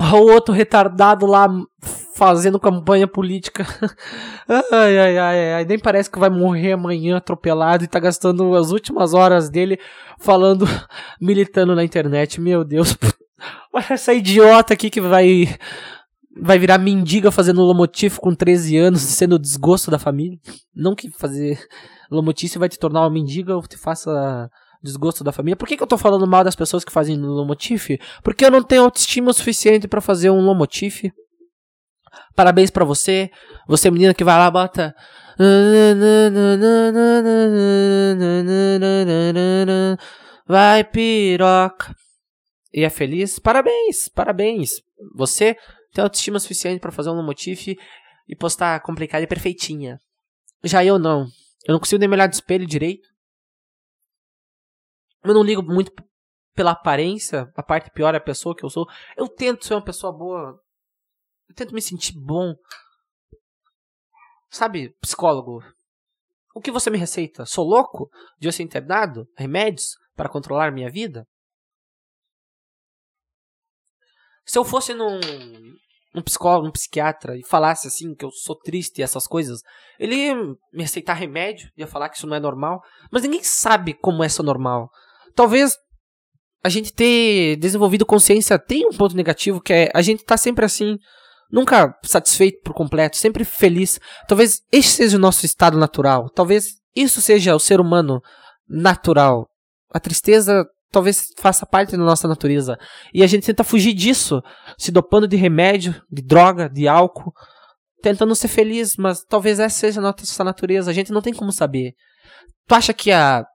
O 0.00 0.32
outro 0.32 0.54
retardado 0.54 1.26
lá 1.26 1.48
fazendo 2.14 2.58
campanha 2.58 3.06
política. 3.06 3.66
ai, 4.72 4.98
ai, 4.98 5.18
ai, 5.18 5.52
ai, 5.54 5.64
nem 5.64 5.78
parece 5.78 6.10
que 6.10 6.18
vai 6.18 6.30
morrer 6.30 6.72
amanhã 6.72 7.16
atropelado 7.16 7.84
e 7.84 7.88
tá 7.88 7.98
gastando 7.98 8.54
as 8.54 8.70
últimas 8.70 9.14
horas 9.14 9.48
dele 9.48 9.78
falando, 10.18 10.66
militando 11.20 11.74
na 11.74 11.84
internet. 11.84 12.40
Meu 12.40 12.64
Deus. 12.64 12.96
Olha 13.72 13.86
essa 13.90 14.12
idiota 14.14 14.74
aqui 14.74 14.90
que 14.90 15.00
vai 15.00 15.48
vai 16.40 16.58
virar 16.58 16.78
mendiga 16.78 17.32
fazendo 17.32 17.62
lomotif 17.62 18.18
com 18.18 18.32
13 18.32 18.76
anos, 18.76 19.00
sendo 19.00 19.34
o 19.34 19.38
desgosto 19.38 19.90
da 19.90 19.98
família. 19.98 20.38
Não 20.74 20.94
que 20.94 21.10
fazer 21.10 21.58
lomotif 22.10 22.56
vai 22.56 22.68
te 22.68 22.78
tornar 22.78 23.00
uma 23.00 23.10
mendiga 23.10 23.56
ou 23.56 23.62
te 23.62 23.76
faça 23.76 24.48
desgosto 24.82 25.24
da 25.24 25.32
família. 25.32 25.56
Por 25.56 25.66
que, 25.66 25.76
que 25.76 25.82
eu 25.82 25.86
tô 25.86 25.98
falando 25.98 26.26
mal 26.26 26.44
das 26.44 26.54
pessoas 26.56 26.84
que 26.84 26.92
fazem 26.92 27.16
lomotif? 27.16 27.98
Porque 28.22 28.44
eu 28.44 28.50
não 28.50 28.62
tenho 28.62 28.82
autoestima 28.82 29.32
suficiente 29.32 29.88
para 29.88 30.00
fazer 30.00 30.30
um 30.30 30.40
lomotif. 30.40 31.10
Parabéns 32.34 32.70
para 32.70 32.84
você. 32.84 33.30
Você 33.66 33.90
menina 33.90 34.14
que 34.14 34.24
vai 34.24 34.38
lá 34.38 34.50
bota 34.50 34.94
Vai 40.46 40.82
piroca. 40.84 41.94
E 42.72 42.84
é 42.84 42.90
feliz? 42.90 43.38
Parabéns, 43.38 44.08
parabéns. 44.08 44.82
Você 45.14 45.56
tem 45.92 46.02
autoestima 46.02 46.40
suficiente 46.40 46.80
para 46.80 46.90
fazer 46.90 47.10
um 47.10 47.22
motif 47.22 47.76
e 48.28 48.36
postar 48.36 48.80
complicada 48.80 49.22
e 49.24 49.26
perfeitinha. 49.26 49.98
Já 50.64 50.84
eu 50.84 50.98
não. 50.98 51.26
Eu 51.66 51.72
não 51.72 51.78
consigo 51.78 52.00
nem 52.00 52.10
olhar 52.10 52.26
de 52.26 52.34
espelho 52.34 52.66
direito. 52.66 53.08
Eu 55.30 55.34
não 55.34 55.42
ligo 55.42 55.62
muito 55.62 55.92
pela 56.54 56.72
aparência. 56.72 57.50
A 57.54 57.62
parte 57.62 57.90
pior 57.90 58.14
é 58.14 58.18
a 58.18 58.20
pessoa 58.20 58.54
que 58.54 58.64
eu 58.64 58.70
sou. 58.70 58.86
Eu 59.16 59.28
tento 59.28 59.64
ser 59.64 59.74
uma 59.74 59.84
pessoa 59.84 60.12
boa. 60.12 60.60
Eu 61.48 61.54
tento 61.54 61.74
me 61.74 61.82
sentir 61.82 62.14
bom. 62.18 62.54
Sabe, 64.50 64.96
psicólogo? 65.00 65.62
O 66.54 66.60
que 66.60 66.70
você 66.70 66.90
me 66.90 66.98
receita? 66.98 67.44
Sou 67.46 67.64
louco 67.64 68.10
de 68.40 68.48
eu 68.48 68.52
ser 68.52 68.62
internado? 68.62 69.28
Remédios 69.36 69.96
para 70.16 70.28
controlar 70.28 70.72
minha 70.72 70.90
vida? 70.90 71.26
Se 74.44 74.58
eu 74.58 74.64
fosse 74.64 74.94
num, 74.94 75.20
um 76.14 76.22
psicólogo, 76.22 76.66
um 76.66 76.72
psiquiatra 76.72 77.36
e 77.36 77.46
falasse 77.46 77.86
assim 77.86 78.14
que 78.14 78.24
eu 78.24 78.30
sou 78.30 78.56
triste 78.56 78.98
e 78.98 79.02
essas 79.02 79.26
coisas, 79.26 79.60
ele 79.98 80.16
ia 80.16 80.34
me 80.72 80.84
aceitar 80.84 81.12
remédio, 81.14 81.70
ia 81.76 81.86
falar 81.86 82.08
que 82.08 82.16
isso 82.16 82.26
não 82.26 82.36
é 82.36 82.40
normal, 82.40 82.80
mas 83.12 83.22
ninguém 83.22 83.42
sabe 83.42 83.94
como 83.94 84.24
é 84.24 84.26
isso 84.26 84.42
normal. 84.42 84.90
Talvez 85.38 85.76
a 86.64 86.68
gente 86.68 86.92
ter 86.92 87.54
desenvolvido 87.58 88.04
consciência 88.04 88.58
tem 88.58 88.84
um 88.84 88.90
ponto 88.90 89.14
negativo, 89.14 89.60
que 89.60 89.72
é 89.72 89.88
a 89.94 90.02
gente 90.02 90.24
tá 90.24 90.36
sempre 90.36 90.64
assim, 90.64 90.96
nunca 91.48 91.94
satisfeito 92.02 92.60
por 92.64 92.74
completo, 92.74 93.16
sempre 93.16 93.44
feliz. 93.44 94.00
Talvez 94.26 94.62
esse 94.72 94.88
seja 94.88 95.16
o 95.16 95.20
nosso 95.20 95.46
estado 95.46 95.78
natural. 95.78 96.28
Talvez 96.30 96.70
isso 96.92 97.20
seja 97.20 97.54
o 97.54 97.60
ser 97.60 97.78
humano 97.78 98.20
natural. 98.68 99.46
A 99.94 100.00
tristeza 100.00 100.66
talvez 100.90 101.28
faça 101.38 101.64
parte 101.64 101.92
da 101.92 101.98
nossa 101.98 102.26
natureza. 102.26 102.76
E 103.14 103.22
a 103.22 103.26
gente 103.28 103.46
tenta 103.46 103.62
fugir 103.62 103.94
disso, 103.94 104.42
se 104.76 104.90
dopando 104.90 105.28
de 105.28 105.36
remédio, 105.36 106.02
de 106.10 106.20
droga, 106.20 106.68
de 106.68 106.88
álcool, 106.88 107.32
tentando 108.02 108.34
ser 108.34 108.48
feliz, 108.48 108.96
mas 108.96 109.22
talvez 109.22 109.60
essa 109.60 109.78
seja 109.78 110.00
a 110.00 110.02
nossa 110.02 110.42
natureza. 110.42 110.90
A 110.90 110.94
gente 110.94 111.12
não 111.12 111.22
tem 111.22 111.32
como 111.32 111.52
saber. 111.52 111.92
Tu 112.66 112.74
acha 112.74 112.92
que 112.92 113.12
há 113.12 113.46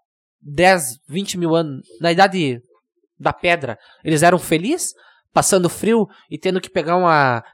10, 0.43 1.00
20 1.07 1.38
mil 1.38 1.55
anos, 1.55 1.88
na 2.00 2.12
idade 2.12 2.62
da 3.19 3.33
pedra, 3.33 3.77
eles 4.03 4.23
eram 4.23 4.38
felizes? 4.38 4.93
Passando 5.31 5.67
frio 5.67 6.07
e 6.29 6.38
tendo 6.38 6.62
que 6.62 6.69
pegar 6.69 6.95
um 6.95 7.05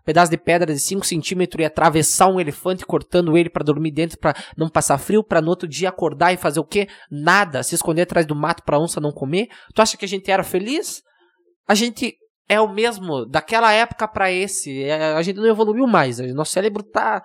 pedaço 0.03 0.29
de 0.29 0.37
pedra 0.37 0.73
de 0.73 0.79
5 0.81 1.05
centímetros 1.05 1.61
e 1.61 1.65
atravessar 1.65 2.27
um 2.27 2.37
elefante, 2.37 2.85
cortando 2.85 3.37
ele 3.37 3.49
para 3.49 3.63
dormir 3.63 3.91
dentro 3.91 4.19
para 4.19 4.35
não 4.57 4.67
passar 4.67 4.97
frio, 4.97 5.23
para 5.23 5.41
no 5.41 5.47
outro 5.47 5.65
dia 5.65 5.87
acordar 5.87 6.33
e 6.33 6.37
fazer 6.37 6.59
o 6.59 6.65
quê? 6.65 6.89
Nada, 7.09 7.63
se 7.63 7.75
esconder 7.75 8.01
atrás 8.01 8.25
do 8.25 8.35
mato 8.35 8.63
para 8.63 8.77
onça 8.77 8.99
não 8.99 9.13
comer. 9.13 9.47
Tu 9.73 9.81
acha 9.81 9.95
que 9.95 10.03
a 10.03 10.07
gente 10.09 10.29
era 10.29 10.43
feliz? 10.43 11.01
A 11.65 11.73
gente 11.73 12.17
é 12.49 12.59
o 12.59 12.67
mesmo 12.67 13.25
daquela 13.25 13.71
época 13.71 14.09
para 14.09 14.29
esse. 14.29 14.83
É, 14.83 15.13
a 15.13 15.21
gente 15.21 15.37
não 15.37 15.45
evoluiu 15.45 15.87
mais. 15.87 16.19
Nosso 16.33 16.51
cérebro 16.51 16.83
tá 16.83 17.23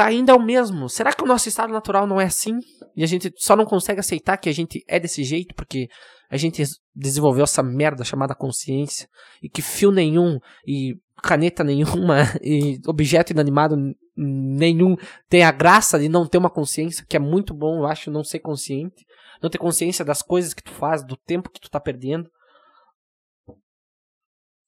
tá 0.00 0.06
ainda 0.06 0.34
o 0.34 0.42
mesmo. 0.42 0.88
Será 0.88 1.12
que 1.12 1.22
o 1.22 1.26
nosso 1.26 1.46
estado 1.46 1.72
natural 1.72 2.06
não 2.06 2.18
é 2.18 2.24
assim? 2.24 2.58
E 2.96 3.04
a 3.04 3.06
gente 3.06 3.30
só 3.36 3.54
não 3.54 3.66
consegue 3.66 4.00
aceitar 4.00 4.38
que 4.38 4.48
a 4.48 4.52
gente 4.52 4.82
é 4.88 4.98
desse 4.98 5.22
jeito 5.22 5.54
porque 5.54 5.88
a 6.30 6.38
gente 6.38 6.62
desenvolveu 6.94 7.44
essa 7.44 7.62
merda 7.62 8.02
chamada 8.02 8.34
consciência 8.34 9.06
e 9.42 9.48
que 9.48 9.60
fio 9.60 9.92
nenhum 9.92 10.38
e 10.66 10.94
caneta 11.22 11.62
nenhuma 11.64 12.22
e 12.40 12.80
objeto 12.86 13.32
inanimado 13.32 13.76
nenhum 14.16 14.96
tem 15.28 15.42
a 15.44 15.52
graça 15.52 15.98
de 15.98 16.08
não 16.08 16.26
ter 16.26 16.38
uma 16.38 16.50
consciência, 16.50 17.04
que 17.06 17.16
é 17.16 17.20
muito 17.20 17.52
bom, 17.52 17.80
eu 17.80 17.86
acho, 17.86 18.10
não 18.10 18.24
ser 18.24 18.38
consciente, 18.38 19.04
não 19.42 19.50
ter 19.50 19.58
consciência 19.58 20.02
das 20.02 20.22
coisas 20.22 20.54
que 20.54 20.62
tu 20.62 20.72
faz, 20.72 21.04
do 21.04 21.16
tempo 21.16 21.50
que 21.50 21.60
tu 21.60 21.70
tá 21.70 21.78
perdendo. 21.78 22.30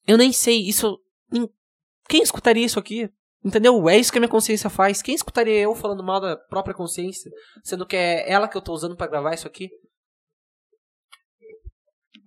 Eu 0.06 0.18
nem 0.18 0.30
sei, 0.30 0.60
isso 0.68 0.98
quem 2.06 2.22
escutaria 2.22 2.66
isso 2.66 2.78
aqui? 2.78 3.08
Entendeu? 3.44 3.88
É 3.88 3.96
isso 3.96 4.12
que 4.12 4.18
a 4.18 4.20
minha 4.20 4.30
consciência 4.30 4.70
faz. 4.70 5.02
Quem 5.02 5.14
escutaria 5.14 5.60
eu 5.60 5.74
falando 5.74 6.02
mal 6.02 6.20
da 6.20 6.36
própria 6.36 6.74
consciência, 6.74 7.30
sendo 7.64 7.86
que 7.86 7.96
é 7.96 8.30
ela 8.30 8.48
que 8.48 8.56
eu 8.56 8.62
tô 8.62 8.72
usando 8.72 8.96
para 8.96 9.08
gravar 9.10 9.34
isso 9.34 9.46
aqui? 9.46 9.68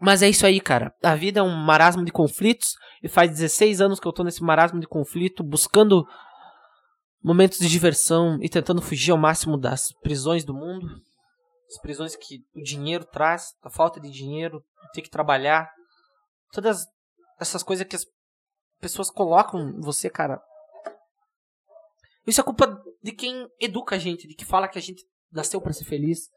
Mas 0.02 0.22
é 0.22 0.30
isso 0.30 0.46
aí, 0.46 0.60
cara. 0.60 0.94
A 1.02 1.16
vida 1.16 1.40
é 1.40 1.44
um 1.44 1.56
marasmo 1.56 2.04
de 2.04 2.12
conflitos. 2.12 2.76
E 3.02 3.08
faz 3.08 3.30
16 3.30 3.82
anos 3.82 4.00
que 4.00 4.08
eu 4.08 4.14
tô 4.14 4.24
nesse 4.24 4.44
marasmo 4.44 4.80
de 4.80 4.88
conflito, 4.88 5.44
buscando 5.44 6.06
momentos 7.24 7.60
de 7.60 7.70
diversão 7.70 8.40
e 8.42 8.50
tentando 8.50 8.82
fugir 8.82 9.12
ao 9.12 9.18
máximo 9.18 9.58
das 9.58 9.92
prisões 10.02 10.44
do 10.44 10.54
mundo. 10.54 10.88
As 11.68 11.80
prisões 11.82 12.16
que 12.16 12.40
o 12.56 12.62
dinheiro 12.64 13.06
traz, 13.06 13.54
a 13.64 13.70
falta 13.70 14.00
de 14.00 14.10
dinheiro, 14.10 14.64
ter 14.92 15.02
que 15.02 15.10
trabalhar. 15.10 15.70
Todas 16.52 16.86
essas 17.40 17.62
coisas 17.62 17.86
que 17.88 17.96
as 17.96 18.06
pessoas 18.80 19.12
colocam 19.12 19.70
em 19.70 19.82
você, 19.82 20.10
cara. 20.10 20.42
Isso 22.26 22.42
é 22.42 22.44
culpa 22.44 22.82
de 23.04 23.12
quem 23.12 23.48
educa 23.60 23.96
a 23.96 24.00
gente, 24.00 24.28
de 24.28 24.36
que 24.36 24.46
fala 24.46 24.68
que 24.68 24.80
a 24.80 24.82
gente 24.82 25.06
nasceu 25.32 25.62
para 25.62 25.74
ser 25.74 25.86
feliz, 25.86 26.30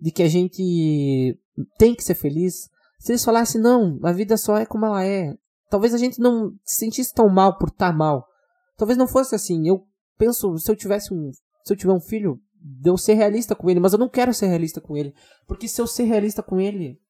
de 0.00 0.10
que 0.10 0.22
a 0.22 0.28
gente 0.28 1.38
tem 1.78 1.94
que 1.94 2.04
ser 2.04 2.14
feliz, 2.14 2.70
se 3.02 3.10
eles 3.10 3.24
falassem, 3.24 3.60
não, 3.60 3.98
a 4.04 4.12
vida 4.12 4.36
só 4.36 4.56
é 4.56 4.64
como 4.64 4.86
ela 4.86 5.04
é, 5.04 5.36
talvez 5.68 5.92
a 5.92 5.98
gente 5.98 6.20
não 6.20 6.56
se 6.64 6.76
sentisse 6.76 7.12
tão 7.12 7.28
mal 7.28 7.58
por 7.58 7.68
estar 7.68 7.90
tá 7.90 7.96
mal. 7.96 8.28
Talvez 8.76 8.96
não 8.96 9.08
fosse 9.08 9.34
assim. 9.34 9.66
Eu 9.66 9.84
penso, 10.16 10.56
se 10.56 10.70
eu 10.70 10.76
tivesse 10.76 11.12
um. 11.12 11.32
Se 11.64 11.72
eu 11.72 11.76
tiver 11.76 11.92
um 11.92 12.00
filho, 12.00 12.40
de 12.54 12.88
eu 12.88 12.96
ser 12.96 13.14
realista 13.14 13.56
com 13.56 13.68
ele, 13.68 13.80
mas 13.80 13.92
eu 13.92 13.98
não 13.98 14.08
quero 14.08 14.32
ser 14.32 14.46
realista 14.46 14.80
com 14.80 14.96
ele. 14.96 15.12
Porque 15.48 15.66
se 15.66 15.80
eu 15.80 15.86
ser 15.86 16.04
realista 16.04 16.44
com 16.44 16.60
ele. 16.60 17.00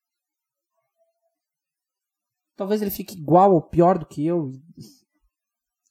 Talvez 2.56 2.80
ele 2.80 2.90
fique 2.90 3.14
igual 3.14 3.52
ou 3.52 3.60
pior 3.60 3.98
do 3.98 4.06
que 4.06 4.26
eu. 4.26 4.50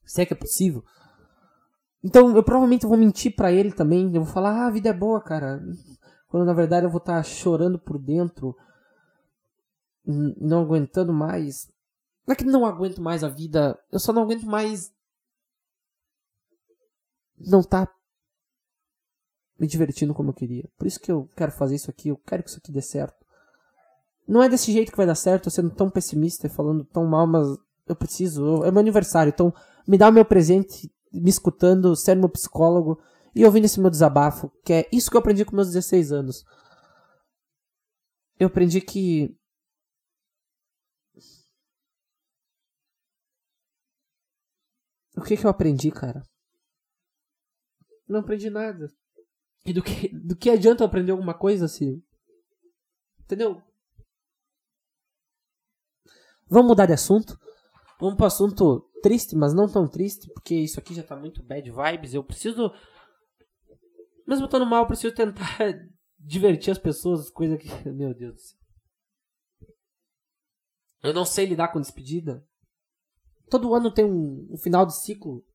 Se 0.03 0.23
é 0.23 0.25
que 0.25 0.33
é 0.33 0.35
possível. 0.35 0.83
Então 2.03 2.35
eu 2.35 2.43
provavelmente 2.43 2.85
vou 2.85 2.97
mentir 2.97 3.35
para 3.35 3.51
ele 3.51 3.71
também. 3.71 4.13
Eu 4.13 4.23
vou 4.23 4.33
falar, 4.33 4.51
ah, 4.51 4.67
a 4.67 4.71
vida 4.71 4.89
é 4.89 4.93
boa, 4.93 5.21
cara. 5.21 5.61
Quando 6.27 6.45
na 6.45 6.53
verdade 6.53 6.85
eu 6.85 6.89
vou 6.89 6.99
estar 6.99 7.17
tá 7.17 7.23
chorando 7.23 7.77
por 7.77 7.99
dentro 7.99 8.55
não 10.05 10.61
aguentando 10.61 11.13
mais. 11.13 11.69
Não 12.25 12.33
é 12.33 12.35
que 12.35 12.45
não 12.45 12.65
aguento 12.65 13.01
mais 13.01 13.23
a 13.23 13.29
vida, 13.29 13.79
eu 13.91 13.99
só 13.99 14.13
não 14.13 14.23
aguento 14.23 14.45
mais. 14.45 14.91
Não 17.37 17.63
tá 17.63 17.87
me 19.59 19.67
divertindo 19.67 20.13
como 20.13 20.29
eu 20.29 20.33
queria. 20.33 20.69
Por 20.77 20.87
isso 20.87 20.99
que 20.99 21.11
eu 21.11 21.29
quero 21.35 21.51
fazer 21.51 21.75
isso 21.75 21.89
aqui, 21.89 22.09
eu 22.09 22.17
quero 22.17 22.43
que 22.43 22.49
isso 22.49 22.59
aqui 22.59 22.71
dê 22.71 22.81
certo. 22.81 23.25
Não 24.27 24.41
é 24.41 24.49
desse 24.49 24.71
jeito 24.71 24.91
que 24.91 24.97
vai 24.97 25.05
dar 25.05 25.15
certo, 25.15 25.47
eu 25.47 25.51
sendo 25.51 25.71
tão 25.71 25.89
pessimista 25.89 26.47
e 26.47 26.49
falando 26.49 26.85
tão 26.85 27.05
mal, 27.05 27.27
mas 27.27 27.47
eu 27.87 27.95
preciso. 27.95 28.63
É 28.63 28.71
meu 28.71 28.79
aniversário, 28.79 29.31
então 29.31 29.53
me 29.87 29.97
dá 29.97 30.09
o 30.09 30.11
meu 30.11 30.23
presente, 30.23 30.91
me 31.11 31.29
escutando, 31.29 31.95
sendo 31.95 32.19
meu 32.19 32.29
psicólogo 32.29 32.99
e 33.35 33.45
ouvindo 33.45 33.65
esse 33.65 33.79
meu 33.79 33.89
desabafo, 33.89 34.51
que 34.63 34.73
é 34.73 34.89
isso 34.91 35.09
que 35.09 35.17
eu 35.17 35.19
aprendi 35.19 35.45
com 35.45 35.55
meus 35.55 35.67
16 35.67 36.11
anos. 36.11 36.45
Eu 38.39 38.47
aprendi 38.47 38.81
que 38.81 39.35
O 45.21 45.23
que 45.23 45.37
que 45.37 45.45
eu 45.45 45.51
aprendi, 45.51 45.91
cara? 45.91 46.23
Não 48.07 48.21
aprendi 48.21 48.49
nada. 48.49 48.91
E 49.65 49.71
do 49.71 49.83
que, 49.83 50.07
do 50.07 50.35
que 50.35 50.49
adianta 50.49 50.83
eu 50.83 50.87
aprender 50.87 51.11
alguma 51.11 51.37
coisa 51.37 51.65
assim? 51.65 52.01
Entendeu? 53.19 53.61
Vamos 56.47 56.69
mudar 56.69 56.87
de 56.87 56.93
assunto. 56.93 57.39
Vamos 58.01 58.17
para 58.17 58.25
assunto 58.25 58.89
triste, 59.03 59.35
mas 59.35 59.53
não 59.53 59.71
tão 59.71 59.87
triste, 59.87 60.27
porque 60.33 60.55
isso 60.55 60.79
aqui 60.79 60.95
já 60.95 61.03
tá 61.03 61.15
muito 61.15 61.43
bad 61.43 61.69
vibes. 61.69 62.15
Eu 62.15 62.23
preciso. 62.23 62.73
Mesmo 64.27 64.45
estando 64.45 64.65
mal, 64.65 64.81
eu 64.81 64.87
preciso 64.87 65.13
tentar 65.13 65.45
divertir 66.17 66.71
as 66.71 66.79
pessoas, 66.79 67.29
coisa 67.29 67.55
que. 67.57 67.67
Meu 67.93 68.11
Deus 68.15 68.33
do 68.33 68.39
céu. 68.39 68.57
Eu 71.03 71.13
não 71.13 71.23
sei 71.23 71.45
lidar 71.45 71.67
com 71.67 71.79
despedida. 71.79 72.43
Todo 73.51 73.75
ano 73.75 73.93
tem 73.93 74.03
um, 74.03 74.47
um 74.49 74.57
final 74.57 74.83
de 74.83 74.95
ciclo 74.95 75.45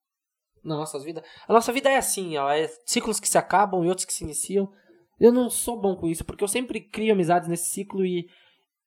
nas 0.63 0.79
nossas 0.79 1.03
vidas. 1.03 1.25
A 1.49 1.53
nossa 1.53 1.73
vida 1.73 1.91
é 1.91 1.97
assim, 1.97 2.37
ó, 2.37 2.49
é 2.49 2.69
ciclos 2.85 3.19
que 3.19 3.29
se 3.29 3.39
acabam 3.39 3.85
e 3.85 3.89
outros 3.89 4.05
que 4.05 4.13
se 4.13 4.23
iniciam. 4.23 4.73
Eu 5.19 5.33
não 5.33 5.51
sou 5.51 5.81
bom 5.81 5.97
com 5.97 6.07
isso, 6.07 6.25
porque 6.25 6.45
eu 6.45 6.49
sempre 6.49 6.81
crio 6.81 7.13
amizades 7.13 7.49
nesse 7.49 7.71
ciclo 7.71 8.07
e 8.07 8.29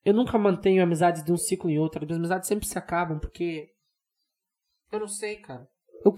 eu 0.04 0.14
nunca 0.14 0.38
mantenho 0.38 0.84
amizades 0.84 1.24
de 1.24 1.32
um 1.32 1.38
ciclo 1.38 1.70
em 1.70 1.78
outro. 1.78 2.04
As 2.04 2.18
amizades 2.18 2.48
sempre 2.48 2.68
se 2.68 2.78
acabam, 2.78 3.20
porque. 3.20 3.70
Eu 4.92 5.00
não 5.00 5.08
sei, 5.08 5.38
cara. 5.38 5.68
Eu 6.04 6.14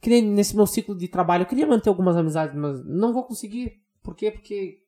que 0.00 0.08
nem 0.08 0.22
nesse 0.22 0.56
meu 0.56 0.66
ciclo 0.66 0.96
de 0.96 1.08
trabalho, 1.08 1.42
eu 1.42 1.46
queria 1.46 1.66
manter 1.66 1.90
algumas 1.90 2.16
amizades, 2.16 2.56
mas 2.56 2.82
não 2.86 3.12
vou 3.12 3.24
conseguir. 3.24 3.82
Por 4.02 4.16
quê? 4.16 4.30
Porque 4.30 4.82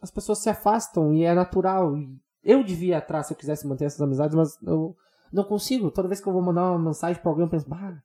as 0.00 0.10
pessoas 0.10 0.40
se 0.40 0.50
afastam 0.50 1.14
e 1.14 1.22
é 1.22 1.32
natural. 1.32 1.94
Eu 2.42 2.64
devia 2.64 2.98
atrás 2.98 3.26
se 3.26 3.32
eu 3.32 3.36
quisesse 3.36 3.66
manter 3.66 3.84
essas 3.84 4.00
amizades, 4.00 4.34
mas 4.34 4.60
eu 4.62 4.96
não 5.32 5.44
consigo. 5.44 5.92
Toda 5.92 6.08
vez 6.08 6.20
que 6.20 6.28
eu 6.28 6.32
vou 6.32 6.42
mandar 6.42 6.72
uma 6.72 6.86
mensagem 6.86 7.22
pra 7.22 7.30
alguém, 7.30 7.44
eu 7.44 7.50
penso, 7.50 7.68
bah, 7.68 8.02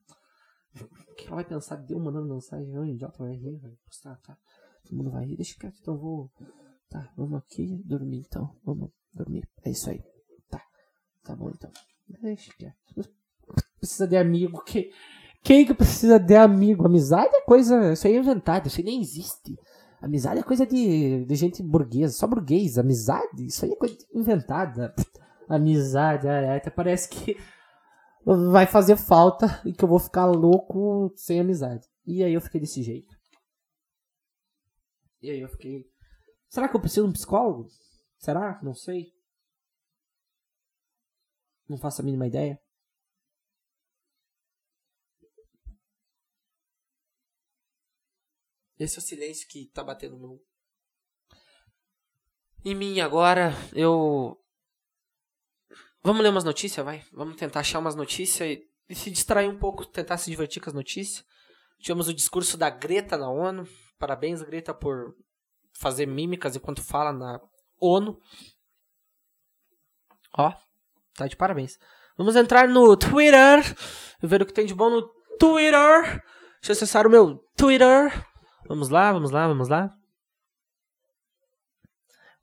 o 0.80 1.16
que 1.16 1.26
ela 1.26 1.36
vai 1.36 1.46
pensar 1.46 1.76
de 1.78 1.94
eu 1.94 2.00
mandando 2.00 2.34
mensagem? 2.34 2.72
Eu, 2.74 2.86
idiota, 2.86 3.24
vai 3.24 3.34
rir, 3.34 3.58
vai 3.58 3.72
postar, 3.86 4.16
tá? 4.18 4.38
Todo 4.84 4.96
mundo 4.96 5.12
vai 5.12 5.26
rir, 5.26 5.38
deixa 5.38 5.58
quieto, 5.60 5.80
então 5.82 5.98
vou. 5.98 6.32
Tá, 6.92 7.12
vamos 7.18 7.40
aqui 7.40 7.82
dormir 7.84 8.20
então. 8.28 8.56
Vamos 8.64 8.92
dormir. 9.12 9.48
É 9.66 9.72
isso 9.72 9.90
aí. 9.90 10.04
Tá. 10.50 10.62
Tá 11.24 11.36
bom 11.36 11.50
então. 11.50 11.72
Deixa. 12.22 12.54
Precisa 13.80 14.08
de 14.08 14.18
amigo. 14.18 14.64
Que... 14.64 14.92
Quem 15.42 15.66
que 15.66 15.74
precisa 15.74 16.20
de 16.20 16.36
amigo? 16.36 16.86
Amizade 16.86 17.36
é 17.36 17.42
coisa. 17.42 17.94
Isso 17.94 18.06
aí 18.06 18.16
é 18.16 18.20
inventado, 18.20 18.68
isso 18.68 18.80
aí 18.80 18.86
nem 18.86 19.02
existe. 19.02 19.58
Amizade 20.00 20.40
é 20.40 20.44
coisa 20.44 20.68
de, 20.68 21.26
de 21.26 21.36
gente 21.36 21.64
burguesa, 21.64 22.14
só 22.14 22.28
burguês. 22.28 22.78
Amizade, 22.78 23.46
isso 23.46 23.66
aí 23.66 23.72
é 23.72 23.76
coisa 23.76 23.98
inventada 24.14 24.94
amizade, 25.56 26.28
é, 26.28 26.56
até 26.56 26.70
parece 26.70 27.10
que 27.10 27.38
vai 28.26 28.66
fazer 28.66 28.96
falta 28.96 29.62
e 29.66 29.74
que 29.74 29.84
eu 29.84 29.90
vou 29.90 30.00
ficar 30.00 30.26
louco 30.26 31.12
sem 31.16 31.40
amizade. 31.40 31.86
E 32.06 32.24
aí 32.24 32.34
eu 32.34 32.42
fiquei 32.42 32.62
desse 32.62 32.82
jeito. 32.82 33.14
E 35.22 35.30
aí 35.30 35.40
eu 35.40 35.50
fiquei. 35.50 35.91
Será 36.52 36.68
que 36.68 36.76
eu 36.76 36.82
preciso 36.82 37.04
de 37.04 37.12
um 37.12 37.14
psicólogo? 37.14 37.70
Será? 38.18 38.60
Não 38.62 38.74
sei. 38.76 39.16
Não 41.68 41.78
faço 41.78 42.02
a 42.02 42.04
mínima 42.04 42.28
ideia. 42.28 42.62
Esse 48.78 48.98
é 48.98 49.00
o 49.00 49.02
silêncio 49.02 49.48
que 49.48 49.68
tá 49.68 49.82
batendo 49.82 50.18
no. 50.18 50.44
em 52.66 52.76
mim 52.76 53.00
agora. 53.00 53.54
Eu. 53.72 54.38
Vamos 56.04 56.22
ler 56.22 56.30
umas 56.30 56.44
notícias, 56.44 56.86
vai? 56.86 57.06
Vamos 57.14 57.38
tentar 57.38 57.62
achar 57.62 57.80
umas 57.80 57.96
notícias 57.96 58.50
e, 58.50 58.70
e 58.90 58.96
se 58.96 59.10
distrair 59.10 59.48
um 59.48 59.58
pouco, 59.58 59.86
tentar 59.86 60.18
se 60.18 60.30
divertir 60.30 60.62
com 60.62 60.70
as 60.70 60.76
notícias. 60.76 61.26
Tivemos 61.80 62.10
o 62.10 62.14
discurso 62.14 62.58
da 62.58 62.70
Greta 62.70 63.18
na 63.18 63.30
ONU. 63.30 63.66
Parabéns, 63.98 64.42
Greta, 64.42 64.74
por 64.74 65.16
fazer 65.74 66.06
mímicas 66.06 66.56
enquanto 66.56 66.84
fala 66.84 67.12
na 67.12 67.40
ONU. 67.80 68.20
Ó, 70.38 70.54
tá 71.16 71.28
de 71.28 71.36
parabéns. 71.36 71.78
Vamos 72.18 72.36
entrar 72.36 72.68
no 72.68 72.96
Twitter 72.96 73.60
e 74.22 74.28
ver 74.28 74.42
o 74.42 74.46
que 74.46 74.54
tem 74.54 74.66
de 74.66 74.74
bom 74.74 74.90
no 74.90 75.08
Twitter. 75.40 76.24
Deixa 76.62 76.70
eu 76.70 76.74
acessar 76.74 77.08
o 77.08 77.10
meu 77.10 77.38
Twitter. 77.58 78.26
Vamos 78.68 78.90
lá, 78.90 79.12
vamos 79.12 79.32
lá, 79.32 79.48
vamos 79.48 79.68
lá. 79.68 79.94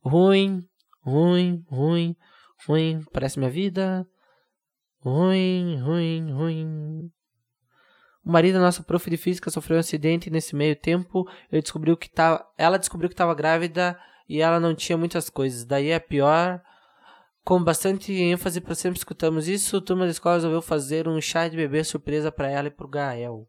Ruim, 0.02 0.68
ruim, 1.00 1.64
ruim, 1.70 2.16
ruim. 2.66 3.04
Parece 3.12 3.38
minha 3.38 3.50
vida. 3.50 4.06
Ruim, 5.00 5.80
ruim, 5.80 6.32
ruim. 6.32 7.12
O 8.28 8.30
marido 8.30 8.56
da 8.56 8.61
nossa 8.61 8.82
prof 8.82 9.08
de 9.08 9.16
física 9.16 9.50
sofreu 9.50 9.78
um 9.78 9.80
acidente 9.80 10.28
e 10.28 10.30
nesse 10.30 10.54
meio 10.54 10.76
tempo 10.76 11.26
ele 11.50 11.62
descobriu 11.62 11.97
que 11.97 12.11
tava, 12.11 12.47
ela 12.58 12.76
descobriu 12.78 13.08
que 13.08 13.14
estava 13.14 13.35
grávida 13.35 13.99
e 14.28 14.42
ela 14.42 14.61
não 14.61 14.75
tinha 14.75 14.99
muitas 14.99 15.30
coisas. 15.30 15.64
Daí 15.64 15.88
é 15.88 15.99
pior. 15.99 16.62
Com 17.42 17.64
bastante 17.64 18.12
ênfase, 18.12 18.61
para 18.61 18.75
sempre 18.75 18.99
escutamos 18.99 19.49
isso, 19.49 19.78
a 19.78 19.80
turma 19.80 20.04
da 20.04 20.11
escola 20.11 20.35
resolveu 20.35 20.61
fazer 20.61 21.08
um 21.08 21.18
chá 21.23 21.49
de 21.49 21.56
bebê 21.56 21.82
surpresa 21.82 22.30
para 22.30 22.50
ela 22.50 22.68
e 22.68 22.70
para 22.70 22.85
o 22.85 22.90
Gael. 22.90 23.49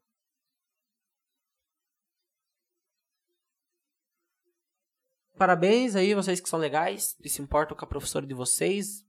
Parabéns 5.38 5.93
aí, 5.93 6.15
vocês 6.15 6.39
que 6.39 6.48
são 6.48 6.57
legais 6.57 7.17
e 7.21 7.27
se 7.27 7.41
importam 7.41 7.75
com 7.75 7.83
a 7.83 7.88
professora 7.88 8.25
de 8.25 8.33
vocês. 8.33 9.05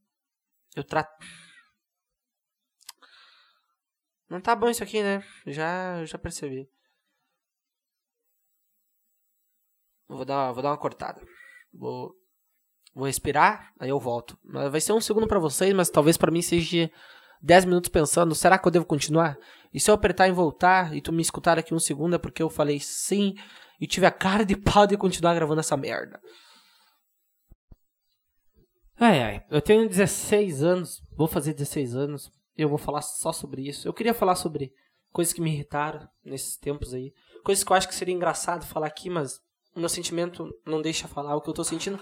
Eu 0.75 0.83
trato. 0.83 1.25
Não 4.31 4.41
tá 4.41 4.55
bom 4.55 4.71
isso 4.71 4.83
aqui, 4.85 5.03
né? 5.03 5.25
Já, 5.45 6.05
já 6.05 6.17
percebi. 6.17 6.71
Vou 10.09 10.25
dar, 10.25 10.53
vou 10.53 10.63
dar 10.63 10.71
uma 10.71 10.79
cortada. 10.79 11.21
Vou, 11.75 12.15
vou 12.95 13.07
respirar, 13.07 13.73
aí 13.81 13.89
eu 13.89 13.99
volto. 13.99 14.39
Vai 14.71 14.81
ser 14.81 14.93
um 14.93 15.01
segundo 15.01 15.27
para 15.27 15.41
vocês, 15.41 15.75
mas 15.75 15.91
talvez 15.91 16.17
para 16.17 16.31
mim 16.31 16.43
seja 16.43 16.89
10 17.43 17.65
minutos 17.65 17.91
pensando, 17.91 18.33
será 18.33 18.57
que 18.57 18.69
eu 18.69 18.73
devo 18.73 18.87
continuar? 18.87 19.37
E 19.75 19.81
se 19.81 19.91
eu 19.91 19.95
apertar 19.97 20.29
em 20.29 20.33
voltar 20.33 20.95
e 20.95 21.03
tu 21.03 21.13
me 21.13 21.23
escutar 21.23 21.59
aqui 21.59 21.75
um 21.75 21.81
segundo 21.81 22.15
é 22.15 22.19
porque 22.19 22.43
eu 22.43 22.49
falei 22.49 22.79
sim 22.79 23.35
e 23.81 23.87
tive 23.87 24.07
a 24.07 24.13
cara 24.13 24.45
de 24.45 24.57
pau 24.57 24.87
de 24.87 24.97
continuar 24.97 25.35
gravando 25.35 25.61
essa 25.61 25.77
merda. 25.77 26.21
Ai 28.97 29.23
ai, 29.23 29.47
eu 29.51 29.63
tenho 29.63 29.89
16 29.89 30.63
anos, 30.63 31.03
vou 31.17 31.27
fazer 31.27 31.55
16 31.55 31.97
anos 31.97 32.31
eu 32.63 32.69
vou 32.69 32.79
falar 32.79 33.03
só 33.03 33.33
sobre 33.33 33.67
isso. 33.67 33.87
Eu 33.87 33.93
queria 33.93 34.15
falar 34.15 34.35
sobre 34.35 34.73
coisas 35.13 35.33
que 35.33 35.41
me 35.41 35.53
irritaram 35.53 36.09
nesses 36.25 36.57
tempos 36.57 36.95
aí. 36.95 37.13
Coisas 37.45 37.65
que 37.65 37.73
eu 37.73 37.77
acho 37.77 37.89
que 37.89 37.95
seria 37.95 38.15
engraçado 38.15 38.67
falar 38.67 38.87
aqui, 38.87 39.09
mas 39.11 39.41
o 39.75 39.81
meu 39.81 39.89
sentimento 39.89 40.49
não 40.67 40.83
deixa 40.83 41.09
falar 41.09 41.37
o 41.37 41.41
que 41.41 41.49
eu 41.49 41.55
tô 41.55 41.65
sentindo. 41.65 42.01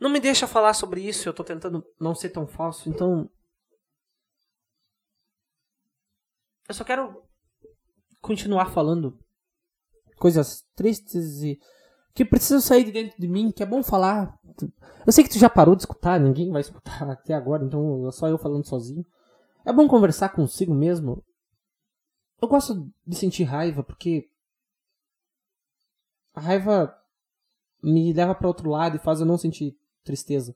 Não 0.00 0.10
me 0.10 0.20
deixa 0.20 0.46
falar 0.46 0.74
sobre 0.74 1.00
isso, 1.00 1.28
eu 1.28 1.32
tô 1.32 1.42
tentando 1.42 1.84
não 1.98 2.14
ser 2.14 2.30
tão 2.30 2.46
falso, 2.46 2.88
então. 2.88 3.30
Eu 6.68 6.74
só 6.74 6.84
quero 6.84 7.22
continuar 8.20 8.66
falando 8.72 9.18
coisas 10.18 10.64
tristes 10.74 11.42
e 11.42 11.58
que 12.14 12.24
precisam 12.24 12.60
sair 12.60 12.84
de 12.84 12.92
dentro 12.92 13.18
de 13.18 13.28
mim, 13.28 13.52
que 13.52 13.62
é 13.62 13.66
bom 13.66 13.82
falar. 13.82 14.38
Eu 15.06 15.12
sei 15.12 15.22
que 15.22 15.30
tu 15.30 15.38
já 15.38 15.50
parou 15.50 15.76
de 15.76 15.82
escutar, 15.82 16.18
ninguém 16.18 16.50
vai 16.50 16.62
escutar 16.62 17.02
até 17.08 17.34
agora, 17.34 17.64
então 17.64 18.08
é 18.08 18.10
só 18.10 18.26
eu 18.26 18.38
falando 18.38 18.66
sozinho. 18.66 19.04
É 19.66 19.72
bom 19.72 19.88
conversar 19.88 20.28
consigo 20.28 20.72
mesmo. 20.72 21.24
Eu 22.40 22.46
gosto 22.46 22.88
de 23.04 23.16
sentir 23.16 23.42
raiva 23.42 23.82
porque 23.82 24.30
a 26.32 26.40
raiva 26.40 26.96
me 27.82 28.12
leva 28.12 28.32
para 28.32 28.46
outro 28.46 28.70
lado 28.70 28.96
e 28.96 29.00
faz 29.00 29.18
eu 29.18 29.26
não 29.26 29.36
sentir 29.36 29.76
tristeza. 30.04 30.54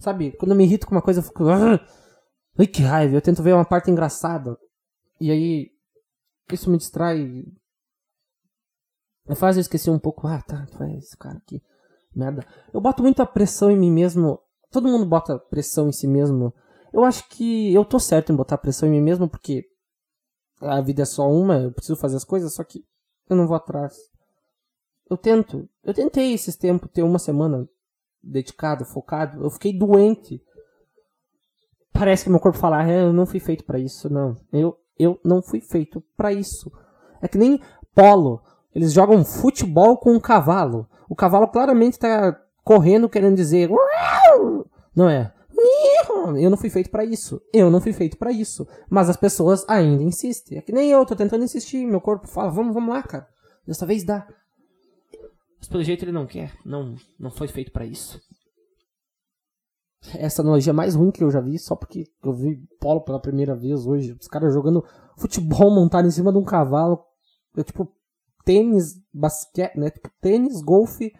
Sabe? 0.00 0.32
Quando 0.32 0.50
eu 0.50 0.56
me 0.56 0.64
irrito 0.64 0.88
com 0.88 0.94
uma 0.94 1.02
coisa, 1.02 1.20
eu 1.20 1.24
fico. 1.24 1.48
Ah, 1.48 1.78
ai, 2.58 2.66
que 2.66 2.82
raiva! 2.82 3.14
Eu 3.14 3.22
tento 3.22 3.44
ver 3.44 3.54
uma 3.54 3.64
parte 3.64 3.92
engraçada. 3.92 4.58
E 5.20 5.30
aí. 5.30 5.72
Isso 6.52 6.68
me 6.68 6.78
distrai. 6.78 7.44
Me 9.28 9.36
faz 9.36 9.56
eu 9.56 9.60
esquecer 9.60 9.90
um 9.90 9.98
pouco. 10.00 10.26
Ah, 10.26 10.42
tá, 10.42 10.66
foi 10.76 10.94
esse 10.94 11.16
cara 11.16 11.38
aqui. 11.38 11.62
Merda. 12.12 12.44
Eu 12.72 12.80
boto 12.80 13.02
muita 13.04 13.24
pressão 13.24 13.70
em 13.70 13.78
mim 13.78 13.92
mesmo. 13.92 14.40
Todo 14.68 14.88
mundo 14.88 15.06
bota 15.06 15.38
pressão 15.38 15.88
em 15.88 15.92
si 15.92 16.08
mesmo 16.08 16.52
eu 16.92 17.04
acho 17.04 17.28
que 17.28 17.72
eu 17.72 17.84
tô 17.84 17.98
certo 17.98 18.32
em 18.32 18.36
botar 18.36 18.58
pressão 18.58 18.88
em 18.88 18.92
mim 18.92 19.00
mesmo, 19.00 19.28
porque 19.28 19.64
a 20.60 20.80
vida 20.80 21.02
é 21.02 21.06
só 21.06 21.30
uma, 21.30 21.56
eu 21.60 21.72
preciso 21.72 21.96
fazer 21.96 22.16
as 22.16 22.24
coisas, 22.24 22.54
só 22.54 22.64
que 22.64 22.84
eu 23.28 23.36
não 23.36 23.46
vou 23.46 23.56
atrás. 23.56 23.96
Eu 25.08 25.16
tento. 25.16 25.68
Eu 25.82 25.94
tentei 25.94 26.32
esses 26.32 26.56
tempos 26.56 26.90
ter 26.92 27.02
uma 27.02 27.18
semana 27.18 27.68
dedicado, 28.22 28.84
focado. 28.84 29.42
Eu 29.42 29.50
fiquei 29.50 29.76
doente. 29.76 30.42
Parece 31.92 32.24
que 32.24 32.30
meu 32.30 32.40
corpo 32.40 32.58
fala, 32.58 32.82
ah, 32.82 32.90
eu 32.90 33.12
não 33.12 33.26
fui 33.26 33.40
feito 33.40 33.64
para 33.64 33.78
isso. 33.78 34.12
Não, 34.12 34.36
eu, 34.52 34.78
eu 34.98 35.18
não 35.24 35.42
fui 35.42 35.60
feito 35.60 36.02
para 36.16 36.32
isso. 36.32 36.70
É 37.22 37.28
que 37.28 37.38
nem 37.38 37.60
polo. 37.94 38.42
Eles 38.74 38.92
jogam 38.92 39.24
futebol 39.24 39.96
com 39.96 40.12
um 40.12 40.20
cavalo. 40.20 40.88
O 41.08 41.16
cavalo 41.16 41.48
claramente 41.48 41.98
tá 41.98 42.38
correndo 42.62 43.08
querendo 43.08 43.36
dizer. 43.36 43.70
Não 44.94 45.08
é? 45.08 45.32
Eu 46.36 46.50
não 46.50 46.56
fui 46.56 46.70
feito 46.70 46.90
para 46.90 47.04
isso. 47.04 47.40
Eu 47.52 47.70
não 47.70 47.80
fui 47.80 47.92
feito 47.92 48.16
para 48.16 48.30
isso. 48.30 48.66
Mas 48.88 49.08
as 49.08 49.16
pessoas 49.16 49.64
ainda 49.68 50.02
insistem. 50.02 50.58
É 50.58 50.62
que 50.62 50.72
nem 50.72 50.90
eu, 50.90 51.04
tô 51.04 51.16
tentando 51.16 51.44
insistir. 51.44 51.86
Meu 51.86 52.00
corpo 52.00 52.26
fala, 52.26 52.50
vamos, 52.50 52.74
vamos 52.74 52.94
lá, 52.94 53.02
cara. 53.02 53.26
Dessa 53.66 53.86
vez 53.86 54.04
dá. 54.04 54.26
Mas 55.58 55.68
pelo 55.68 55.82
jeito 55.82 56.04
ele 56.04 56.12
não 56.12 56.26
quer. 56.26 56.52
Não, 56.64 56.94
não 57.18 57.30
foi 57.30 57.48
feito 57.48 57.72
para 57.72 57.84
isso. 57.84 58.20
Essa 60.14 60.42
analogia 60.42 60.72
mais 60.72 60.94
ruim 60.94 61.10
que 61.10 61.24
eu 61.24 61.30
já 61.30 61.40
vi, 61.40 61.58
só 61.58 61.74
porque 61.74 62.04
eu 62.22 62.32
vi 62.32 62.56
polo 62.80 63.00
pela 63.00 63.20
primeira 63.20 63.56
vez 63.56 63.84
hoje. 63.84 64.16
Os 64.18 64.28
caras 64.28 64.54
jogando 64.54 64.84
futebol 65.16 65.70
montado 65.70 66.06
em 66.06 66.10
cima 66.10 66.32
de 66.32 66.38
um 66.38 66.44
cavalo. 66.44 67.04
É 67.56 67.64
tipo 67.64 67.92
tênis, 68.44 68.94
basquete, 69.12 69.76
né? 69.76 69.90
Tipo 69.90 70.10
tênis, 70.20 70.62
golfe 70.62 71.12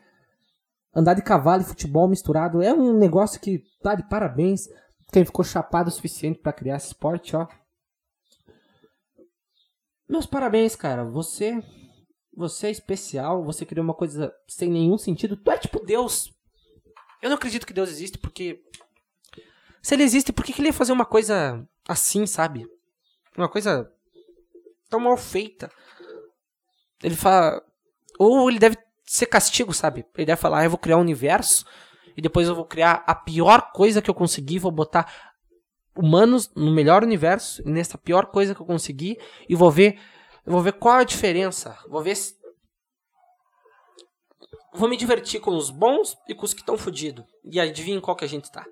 andar 0.94 1.14
de 1.14 1.22
cavalo 1.22 1.62
e 1.62 1.66
futebol 1.66 2.08
misturado 2.08 2.62
é 2.62 2.72
um 2.72 2.96
negócio 2.96 3.40
que 3.40 3.62
tá 3.82 3.94
de 3.94 4.08
parabéns. 4.08 4.68
Quem 5.12 5.24
ficou 5.24 5.44
chapado 5.44 5.88
o 5.88 5.90
suficiente 5.90 6.38
para 6.38 6.52
criar 6.52 6.76
esse 6.76 6.88
esporte, 6.88 7.34
ó. 7.34 7.46
Meus 10.08 10.26
parabéns, 10.26 10.74
cara. 10.76 11.04
Você 11.04 11.62
você 12.34 12.68
é 12.68 12.70
especial, 12.70 13.42
você 13.42 13.66
criou 13.66 13.82
uma 13.82 13.94
coisa 13.94 14.32
sem 14.46 14.70
nenhum 14.70 14.96
sentido. 14.96 15.36
Tu 15.36 15.50
é 15.50 15.58
tipo 15.58 15.84
Deus. 15.84 16.32
Eu 17.20 17.30
não 17.30 17.36
acredito 17.36 17.66
que 17.66 17.72
Deus 17.72 17.90
existe 17.90 18.16
porque 18.16 18.62
se 19.82 19.94
ele 19.94 20.04
existe, 20.04 20.32
por 20.32 20.44
que, 20.44 20.52
que 20.52 20.60
ele 20.60 20.68
ia 20.68 20.72
fazer 20.72 20.92
uma 20.92 21.04
coisa 21.04 21.66
assim, 21.88 22.26
sabe? 22.26 22.64
Uma 23.36 23.48
coisa 23.48 23.92
tão 24.88 25.00
mal 25.00 25.16
feita. 25.16 25.70
Ele 27.02 27.16
fala 27.16 27.60
ou 28.18 28.48
ele 28.48 28.58
deve 28.58 28.76
ser 29.08 29.26
castigo, 29.26 29.72
sabe? 29.72 30.04
Ele 30.16 30.26
deve 30.26 30.40
falar, 30.40 30.60
ah, 30.60 30.64
eu 30.64 30.70
vou 30.70 30.78
criar 30.78 30.98
um 30.98 31.00
universo 31.00 31.64
e 32.16 32.20
depois 32.20 32.46
eu 32.46 32.54
vou 32.54 32.66
criar 32.66 33.02
a 33.06 33.14
pior 33.14 33.72
coisa 33.72 34.02
que 34.02 34.10
eu 34.10 34.14
conseguir, 34.14 34.58
vou 34.58 34.70
botar 34.70 35.32
humanos 35.96 36.50
no 36.54 36.70
melhor 36.70 37.02
universo, 37.02 37.62
nessa 37.66 37.96
pior 37.96 38.26
coisa 38.26 38.54
que 38.54 38.60
eu 38.60 38.66
conseguir 38.66 39.18
e 39.48 39.54
vou 39.54 39.70
ver, 39.70 39.98
vou 40.44 40.60
ver 40.60 40.74
qual 40.74 40.98
é 40.98 41.00
a 41.00 41.04
diferença, 41.04 41.76
vou 41.88 42.02
ver 42.02 42.16
se 42.16 42.36
vou 44.74 44.88
me 44.88 44.96
divertir 44.96 45.40
com 45.40 45.56
os 45.56 45.70
bons 45.70 46.16
e 46.28 46.34
com 46.34 46.44
os 46.44 46.52
que 46.52 46.60
estão 46.60 46.76
fodidos. 46.76 47.24
E 47.44 47.58
adivinha 47.58 48.00
qual 48.00 48.16
que 48.16 48.24
a 48.24 48.28
gente 48.28 48.50
tá. 48.52 48.64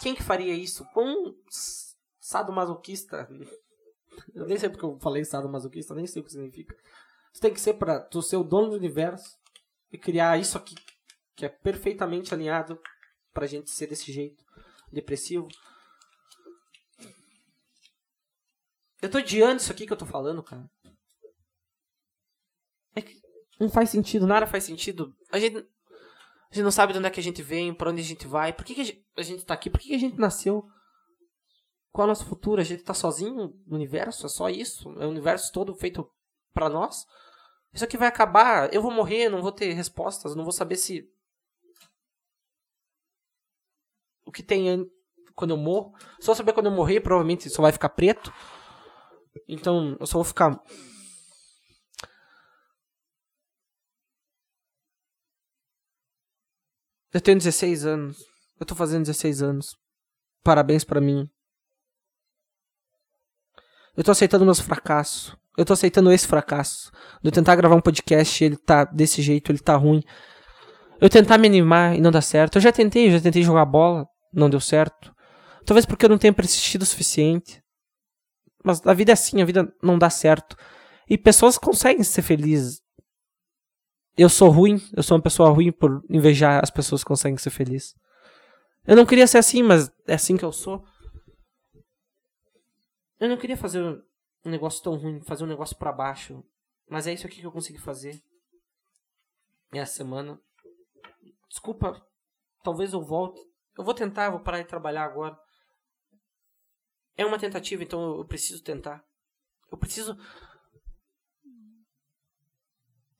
Quem 0.00 0.14
que 0.14 0.22
faria 0.22 0.54
isso? 0.54 0.84
Com 0.92 1.34
sadomasoquista 2.20 3.28
eu 4.34 4.46
nem 4.46 4.58
sei 4.58 4.68
porque 4.68 4.84
eu 4.84 4.98
falei 4.98 5.24
sadomasoquista, 5.24 5.94
nem 5.94 6.06
sei 6.06 6.20
o 6.20 6.24
que 6.24 6.32
significa. 6.32 6.76
Isso 7.32 7.40
tem 7.40 7.52
que 7.52 7.60
ser 7.60 7.74
para 7.74 8.00
tu 8.00 8.20
ser 8.20 8.36
o 8.36 8.44
dono 8.44 8.70
do 8.70 8.76
universo 8.76 9.38
e 9.92 9.98
criar 9.98 10.38
isso 10.38 10.58
aqui, 10.58 10.74
que 11.36 11.44
é 11.44 11.48
perfeitamente 11.48 12.34
alinhado 12.34 12.80
pra 13.32 13.46
gente 13.46 13.70
ser 13.70 13.86
desse 13.86 14.12
jeito, 14.12 14.44
depressivo. 14.92 15.48
Eu 19.00 19.10
tô 19.10 19.18
odiando 19.18 19.60
isso 19.60 19.70
aqui 19.70 19.86
que 19.86 19.92
eu 19.92 19.96
tô 19.96 20.06
falando, 20.06 20.42
cara. 20.42 20.68
É 22.94 23.02
que 23.02 23.20
não 23.60 23.68
faz 23.68 23.90
sentido, 23.90 24.26
nada 24.26 24.46
faz 24.46 24.64
sentido. 24.64 25.14
A 25.30 25.38
gente, 25.38 25.58
a 25.58 26.54
gente 26.54 26.64
não 26.64 26.70
sabe 26.70 26.92
de 26.92 26.98
onde 26.98 27.08
é 27.08 27.10
que 27.10 27.20
a 27.20 27.22
gente 27.22 27.42
vem, 27.42 27.74
para 27.74 27.90
onde 27.90 28.00
a 28.00 28.04
gente 28.04 28.26
vai, 28.26 28.52
por 28.52 28.64
que, 28.64 28.74
que 28.74 28.80
a, 28.80 28.84
gente, 28.84 29.06
a 29.16 29.22
gente 29.22 29.44
tá 29.44 29.54
aqui, 29.54 29.68
por 29.68 29.80
que, 29.80 29.88
que 29.88 29.94
a 29.94 29.98
gente 29.98 30.18
nasceu. 30.18 30.66
Qual 31.94 32.02
é 32.02 32.06
o 32.06 32.08
nosso 32.08 32.26
futuro? 32.26 32.60
A 32.60 32.64
gente 32.64 32.82
tá 32.82 32.92
sozinho 32.92 33.54
no 33.64 33.76
universo? 33.76 34.26
É 34.26 34.28
só 34.28 34.48
isso? 34.48 34.90
É 35.00 35.06
o 35.06 35.10
universo 35.10 35.52
todo 35.52 35.76
feito 35.76 36.10
para 36.52 36.68
nós? 36.68 37.06
Isso 37.72 37.84
aqui 37.84 37.96
vai 37.96 38.08
acabar, 38.08 38.74
eu 38.74 38.82
vou 38.82 38.90
morrer, 38.90 39.28
não 39.28 39.40
vou 39.40 39.52
ter 39.52 39.72
respostas, 39.74 40.34
não 40.34 40.42
vou 40.42 40.52
saber 40.52 40.74
se. 40.74 41.08
O 44.26 44.32
que 44.32 44.42
tem 44.42 44.90
quando 45.36 45.50
eu 45.52 45.56
morro. 45.56 45.94
Só 46.18 46.34
saber 46.34 46.52
quando 46.52 46.66
eu 46.66 46.72
morrer, 46.72 47.00
provavelmente 47.00 47.48
só 47.48 47.62
vai 47.62 47.70
ficar 47.70 47.90
preto. 47.90 48.32
Então, 49.46 49.96
eu 50.00 50.06
só 50.08 50.18
vou 50.18 50.24
ficar. 50.24 50.60
Eu 57.12 57.20
tenho 57.20 57.38
16 57.38 57.86
anos. 57.86 58.26
Eu 58.58 58.66
tô 58.66 58.74
fazendo 58.74 59.04
16 59.04 59.42
anos. 59.42 59.76
Parabéns 60.42 60.82
para 60.82 61.00
mim. 61.00 61.30
Eu 63.96 64.02
tô 64.02 64.10
aceitando 64.10 64.44
meus 64.44 64.60
fracassos. 64.60 65.36
Eu 65.56 65.64
tô 65.64 65.72
aceitando 65.72 66.10
esse 66.12 66.26
fracasso. 66.26 66.90
De 67.22 67.28
eu 67.28 67.32
tentar 67.32 67.54
gravar 67.54 67.76
um 67.76 67.80
podcast 67.80 68.44
ele 68.44 68.56
tá 68.56 68.84
desse 68.84 69.22
jeito, 69.22 69.52
ele 69.52 69.58
tá 69.58 69.76
ruim. 69.76 70.02
Eu 71.00 71.08
tentar 71.08 71.38
me 71.38 71.46
animar 71.46 71.96
e 71.96 72.00
não 72.00 72.10
dá 72.10 72.20
certo. 72.20 72.56
Eu 72.56 72.62
já 72.62 72.72
tentei, 72.72 73.10
já 73.10 73.20
tentei 73.20 73.42
jogar 73.42 73.64
bola, 73.64 74.06
não 74.32 74.50
deu 74.50 74.60
certo. 74.60 75.14
Talvez 75.64 75.86
porque 75.86 76.04
eu 76.04 76.08
não 76.08 76.18
tenha 76.18 76.32
persistido 76.32 76.82
o 76.82 76.86
suficiente. 76.86 77.62
Mas 78.64 78.84
a 78.84 78.94
vida 78.94 79.12
é 79.12 79.14
assim, 79.14 79.40
a 79.42 79.44
vida 79.44 79.72
não 79.82 79.98
dá 79.98 80.10
certo. 80.10 80.56
E 81.08 81.16
pessoas 81.16 81.58
conseguem 81.58 82.02
ser 82.02 82.22
felizes. 82.22 82.82
Eu 84.16 84.28
sou 84.28 84.48
ruim, 84.48 84.80
eu 84.96 85.02
sou 85.02 85.16
uma 85.16 85.22
pessoa 85.22 85.50
ruim 85.50 85.70
por 85.70 86.02
invejar 86.08 86.62
as 86.62 86.70
pessoas 86.70 87.02
que 87.02 87.08
conseguem 87.08 87.36
ser 87.36 87.50
felizes. 87.50 87.94
Eu 88.86 88.96
não 88.96 89.06
queria 89.06 89.26
ser 89.26 89.38
assim, 89.38 89.62
mas 89.62 89.90
é 90.06 90.14
assim 90.14 90.36
que 90.36 90.44
eu 90.44 90.52
sou. 90.52 90.84
Eu 93.18 93.28
não 93.28 93.36
queria 93.36 93.56
fazer 93.56 93.82
um 94.44 94.50
negócio 94.50 94.82
tão 94.82 94.96
ruim, 94.96 95.20
fazer 95.22 95.44
um 95.44 95.48
negócio 95.48 95.76
para 95.76 95.92
baixo. 95.92 96.44
Mas 96.88 97.06
é 97.06 97.12
isso 97.12 97.26
aqui 97.26 97.40
que 97.40 97.46
eu 97.46 97.52
consegui 97.52 97.78
fazer. 97.78 98.22
Essa 99.72 99.94
semana. 99.94 100.40
Desculpa, 101.48 102.04
talvez 102.62 102.92
eu 102.92 103.02
volte. 103.02 103.40
Eu 103.76 103.84
vou 103.84 103.94
tentar, 103.94 104.30
vou 104.30 104.40
parar 104.40 104.62
de 104.62 104.68
trabalhar 104.68 105.04
agora. 105.04 105.38
É 107.16 107.24
uma 107.24 107.38
tentativa, 107.38 107.82
então 107.82 108.18
eu 108.18 108.24
preciso 108.24 108.62
tentar. 108.62 109.04
Eu 109.70 109.78
preciso 109.78 110.16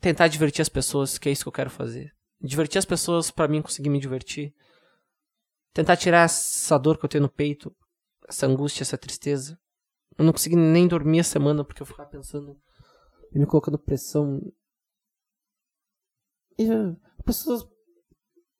tentar 0.00 0.28
divertir 0.28 0.62
as 0.62 0.68
pessoas, 0.68 1.16
que 1.16 1.28
é 1.28 1.32
isso 1.32 1.44
que 1.44 1.48
eu 1.48 1.52
quero 1.52 1.70
fazer. 1.70 2.14
Divertir 2.40 2.78
as 2.78 2.84
pessoas 2.84 3.30
para 3.30 3.48
mim 3.48 3.62
conseguir 3.62 3.88
me 3.88 3.98
divertir. 4.00 4.54
Tentar 5.72 5.96
tirar 5.96 6.24
essa 6.24 6.78
dor 6.78 6.98
que 6.98 7.04
eu 7.04 7.08
tenho 7.08 7.22
no 7.22 7.28
peito, 7.28 7.74
essa 8.28 8.46
angústia, 8.46 8.82
essa 8.82 8.98
tristeza. 8.98 9.58
Eu 10.16 10.24
não 10.24 10.32
consegui 10.32 10.56
nem 10.56 10.86
dormir 10.86 11.20
a 11.20 11.24
semana 11.24 11.64
porque 11.64 11.82
eu 11.82 11.86
ficava 11.86 12.08
pensando 12.08 12.56
e 13.32 13.38
me 13.38 13.46
colocando 13.46 13.78
pressão. 13.78 14.40
E 16.58 16.70
uh, 16.70 16.96
pessoas. 17.24 17.66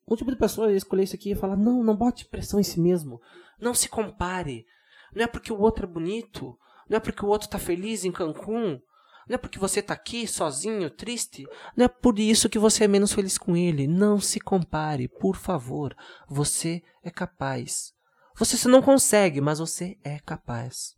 Um 0.07 0.15
tipo 0.15 0.29
de 0.29 0.37
pessoa 0.37 0.69
ia 0.69 0.77
escolher 0.77 1.03
isso 1.03 1.15
aqui 1.15 1.31
e 1.31 1.35
falar: 1.35 1.55
não, 1.55 1.83
não 1.83 1.95
bote 1.95 2.25
pressão 2.25 2.59
em 2.59 2.63
si 2.63 2.79
mesmo. 2.79 3.21
Não 3.59 3.73
se 3.73 3.87
compare. 3.87 4.65
Não 5.13 5.23
é 5.23 5.27
porque 5.27 5.51
o 5.51 5.59
outro 5.59 5.85
é 5.85 5.89
bonito. 5.89 6.57
Não 6.89 6.97
é 6.97 6.99
porque 6.99 7.25
o 7.25 7.29
outro 7.29 7.49
tá 7.49 7.57
feliz 7.57 8.03
em 8.03 8.11
Cancún. 8.11 8.79
Não 9.27 9.35
é 9.35 9.37
porque 9.37 9.57
você 9.57 9.81
tá 9.81 9.93
aqui 9.93 10.27
sozinho, 10.27 10.89
triste. 10.89 11.47
Não 11.75 11.85
é 11.85 11.87
por 11.87 12.19
isso 12.19 12.49
que 12.49 12.59
você 12.59 12.83
é 12.83 12.87
menos 12.87 13.11
feliz 13.11 13.37
com 13.37 13.55
ele. 13.55 13.87
Não 13.87 14.19
se 14.19 14.39
compare, 14.39 15.07
por 15.07 15.35
favor. 15.35 15.95
Você 16.27 16.83
é 17.01 17.09
capaz. 17.09 17.93
Você 18.37 18.67
não 18.67 18.81
consegue, 18.81 19.41
mas 19.41 19.59
você 19.59 19.97
é 20.03 20.19
capaz. 20.19 20.94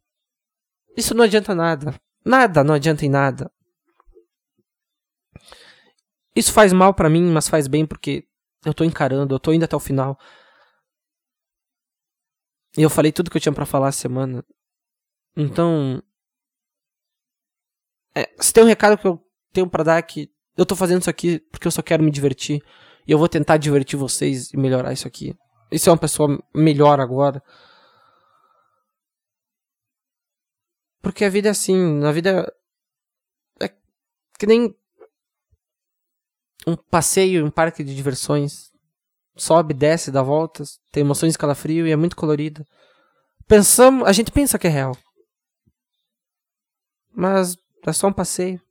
Isso 0.97 1.13
não 1.13 1.23
adianta 1.23 1.53
nada. 1.53 1.93
Nada, 2.25 2.63
não 2.63 2.73
adianta 2.73 3.05
em 3.05 3.10
nada. 3.10 3.51
Isso 6.36 6.51
faz 6.51 6.73
mal 6.73 6.93
para 6.93 7.10
mim, 7.10 7.23
mas 7.31 7.47
faz 7.47 7.67
bem 7.67 7.86
porque 7.86 8.27
eu 8.65 8.73
tô 8.73 8.83
encarando, 8.83 9.33
eu 9.33 9.39
tô 9.39 9.53
indo 9.53 9.63
até 9.63 9.75
o 9.75 9.79
final. 9.79 10.19
E 12.75 12.81
eu 12.81 12.89
falei 12.89 13.12
tudo 13.12 13.29
que 13.29 13.38
eu 13.38 13.41
tinha 13.41 13.53
para 13.53 13.65
falar 13.65 13.89
essa 13.89 13.99
semana. 13.99 14.43
Então, 15.36 16.01
é, 18.15 18.27
se 18.39 18.51
tem 18.51 18.63
um 18.63 18.67
recado 18.67 18.97
que 18.97 19.07
eu 19.07 19.23
tenho 19.53 19.69
para 19.69 19.83
dar 19.83 19.97
é 19.97 20.01
que 20.01 20.31
eu 20.57 20.65
tô 20.65 20.75
fazendo 20.75 21.01
isso 21.01 21.10
aqui 21.10 21.39
porque 21.51 21.67
eu 21.67 21.71
só 21.71 21.83
quero 21.83 22.03
me 22.03 22.10
divertir 22.10 22.63
e 23.07 23.12
eu 23.12 23.19
vou 23.19 23.29
tentar 23.29 23.57
divertir 23.57 23.97
vocês 23.97 24.51
e 24.51 24.57
melhorar 24.57 24.93
isso 24.93 25.07
aqui. 25.07 25.36
E 25.71 25.77
ser 25.77 25.91
uma 25.91 25.97
pessoa 25.97 26.43
melhor 26.53 26.99
agora. 26.99 27.41
Porque 31.07 31.23
a 31.23 31.29
vida 31.29 31.47
é 31.47 31.51
assim, 31.51 31.73
na 32.01 32.11
vida 32.11 32.53
é 33.61 33.69
que 34.37 34.45
nem 34.45 34.75
um 36.67 36.75
passeio 36.75 37.39
em 37.39 37.43
um 37.45 37.49
parque 37.49 37.81
de 37.81 37.95
diversões. 37.95 38.73
Sobe, 39.33 39.73
desce, 39.73 40.11
dá 40.11 40.21
voltas, 40.21 40.81
tem 40.91 40.99
emoções 40.99 41.31
de 41.31 41.39
calafrio 41.39 41.87
e 41.87 41.91
é 41.91 41.95
muito 41.95 42.17
colorida. 42.17 42.67
Pensamos, 43.47 44.05
a 44.05 44.11
gente 44.11 44.33
pensa 44.33 44.59
que 44.59 44.67
é 44.67 44.69
real. 44.69 44.97
Mas 47.13 47.55
é 47.85 47.93
só 47.93 48.09
um 48.09 48.13
passeio. 48.13 48.61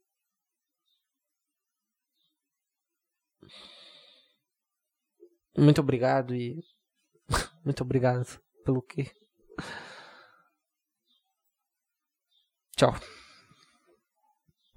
Muito 5.57 5.81
obrigado 5.81 6.35
e 6.35 6.63
muito 7.65 7.81
obrigado 7.81 8.39
pelo 8.63 8.83
que 8.83 9.11
Tchau. 12.77 13.16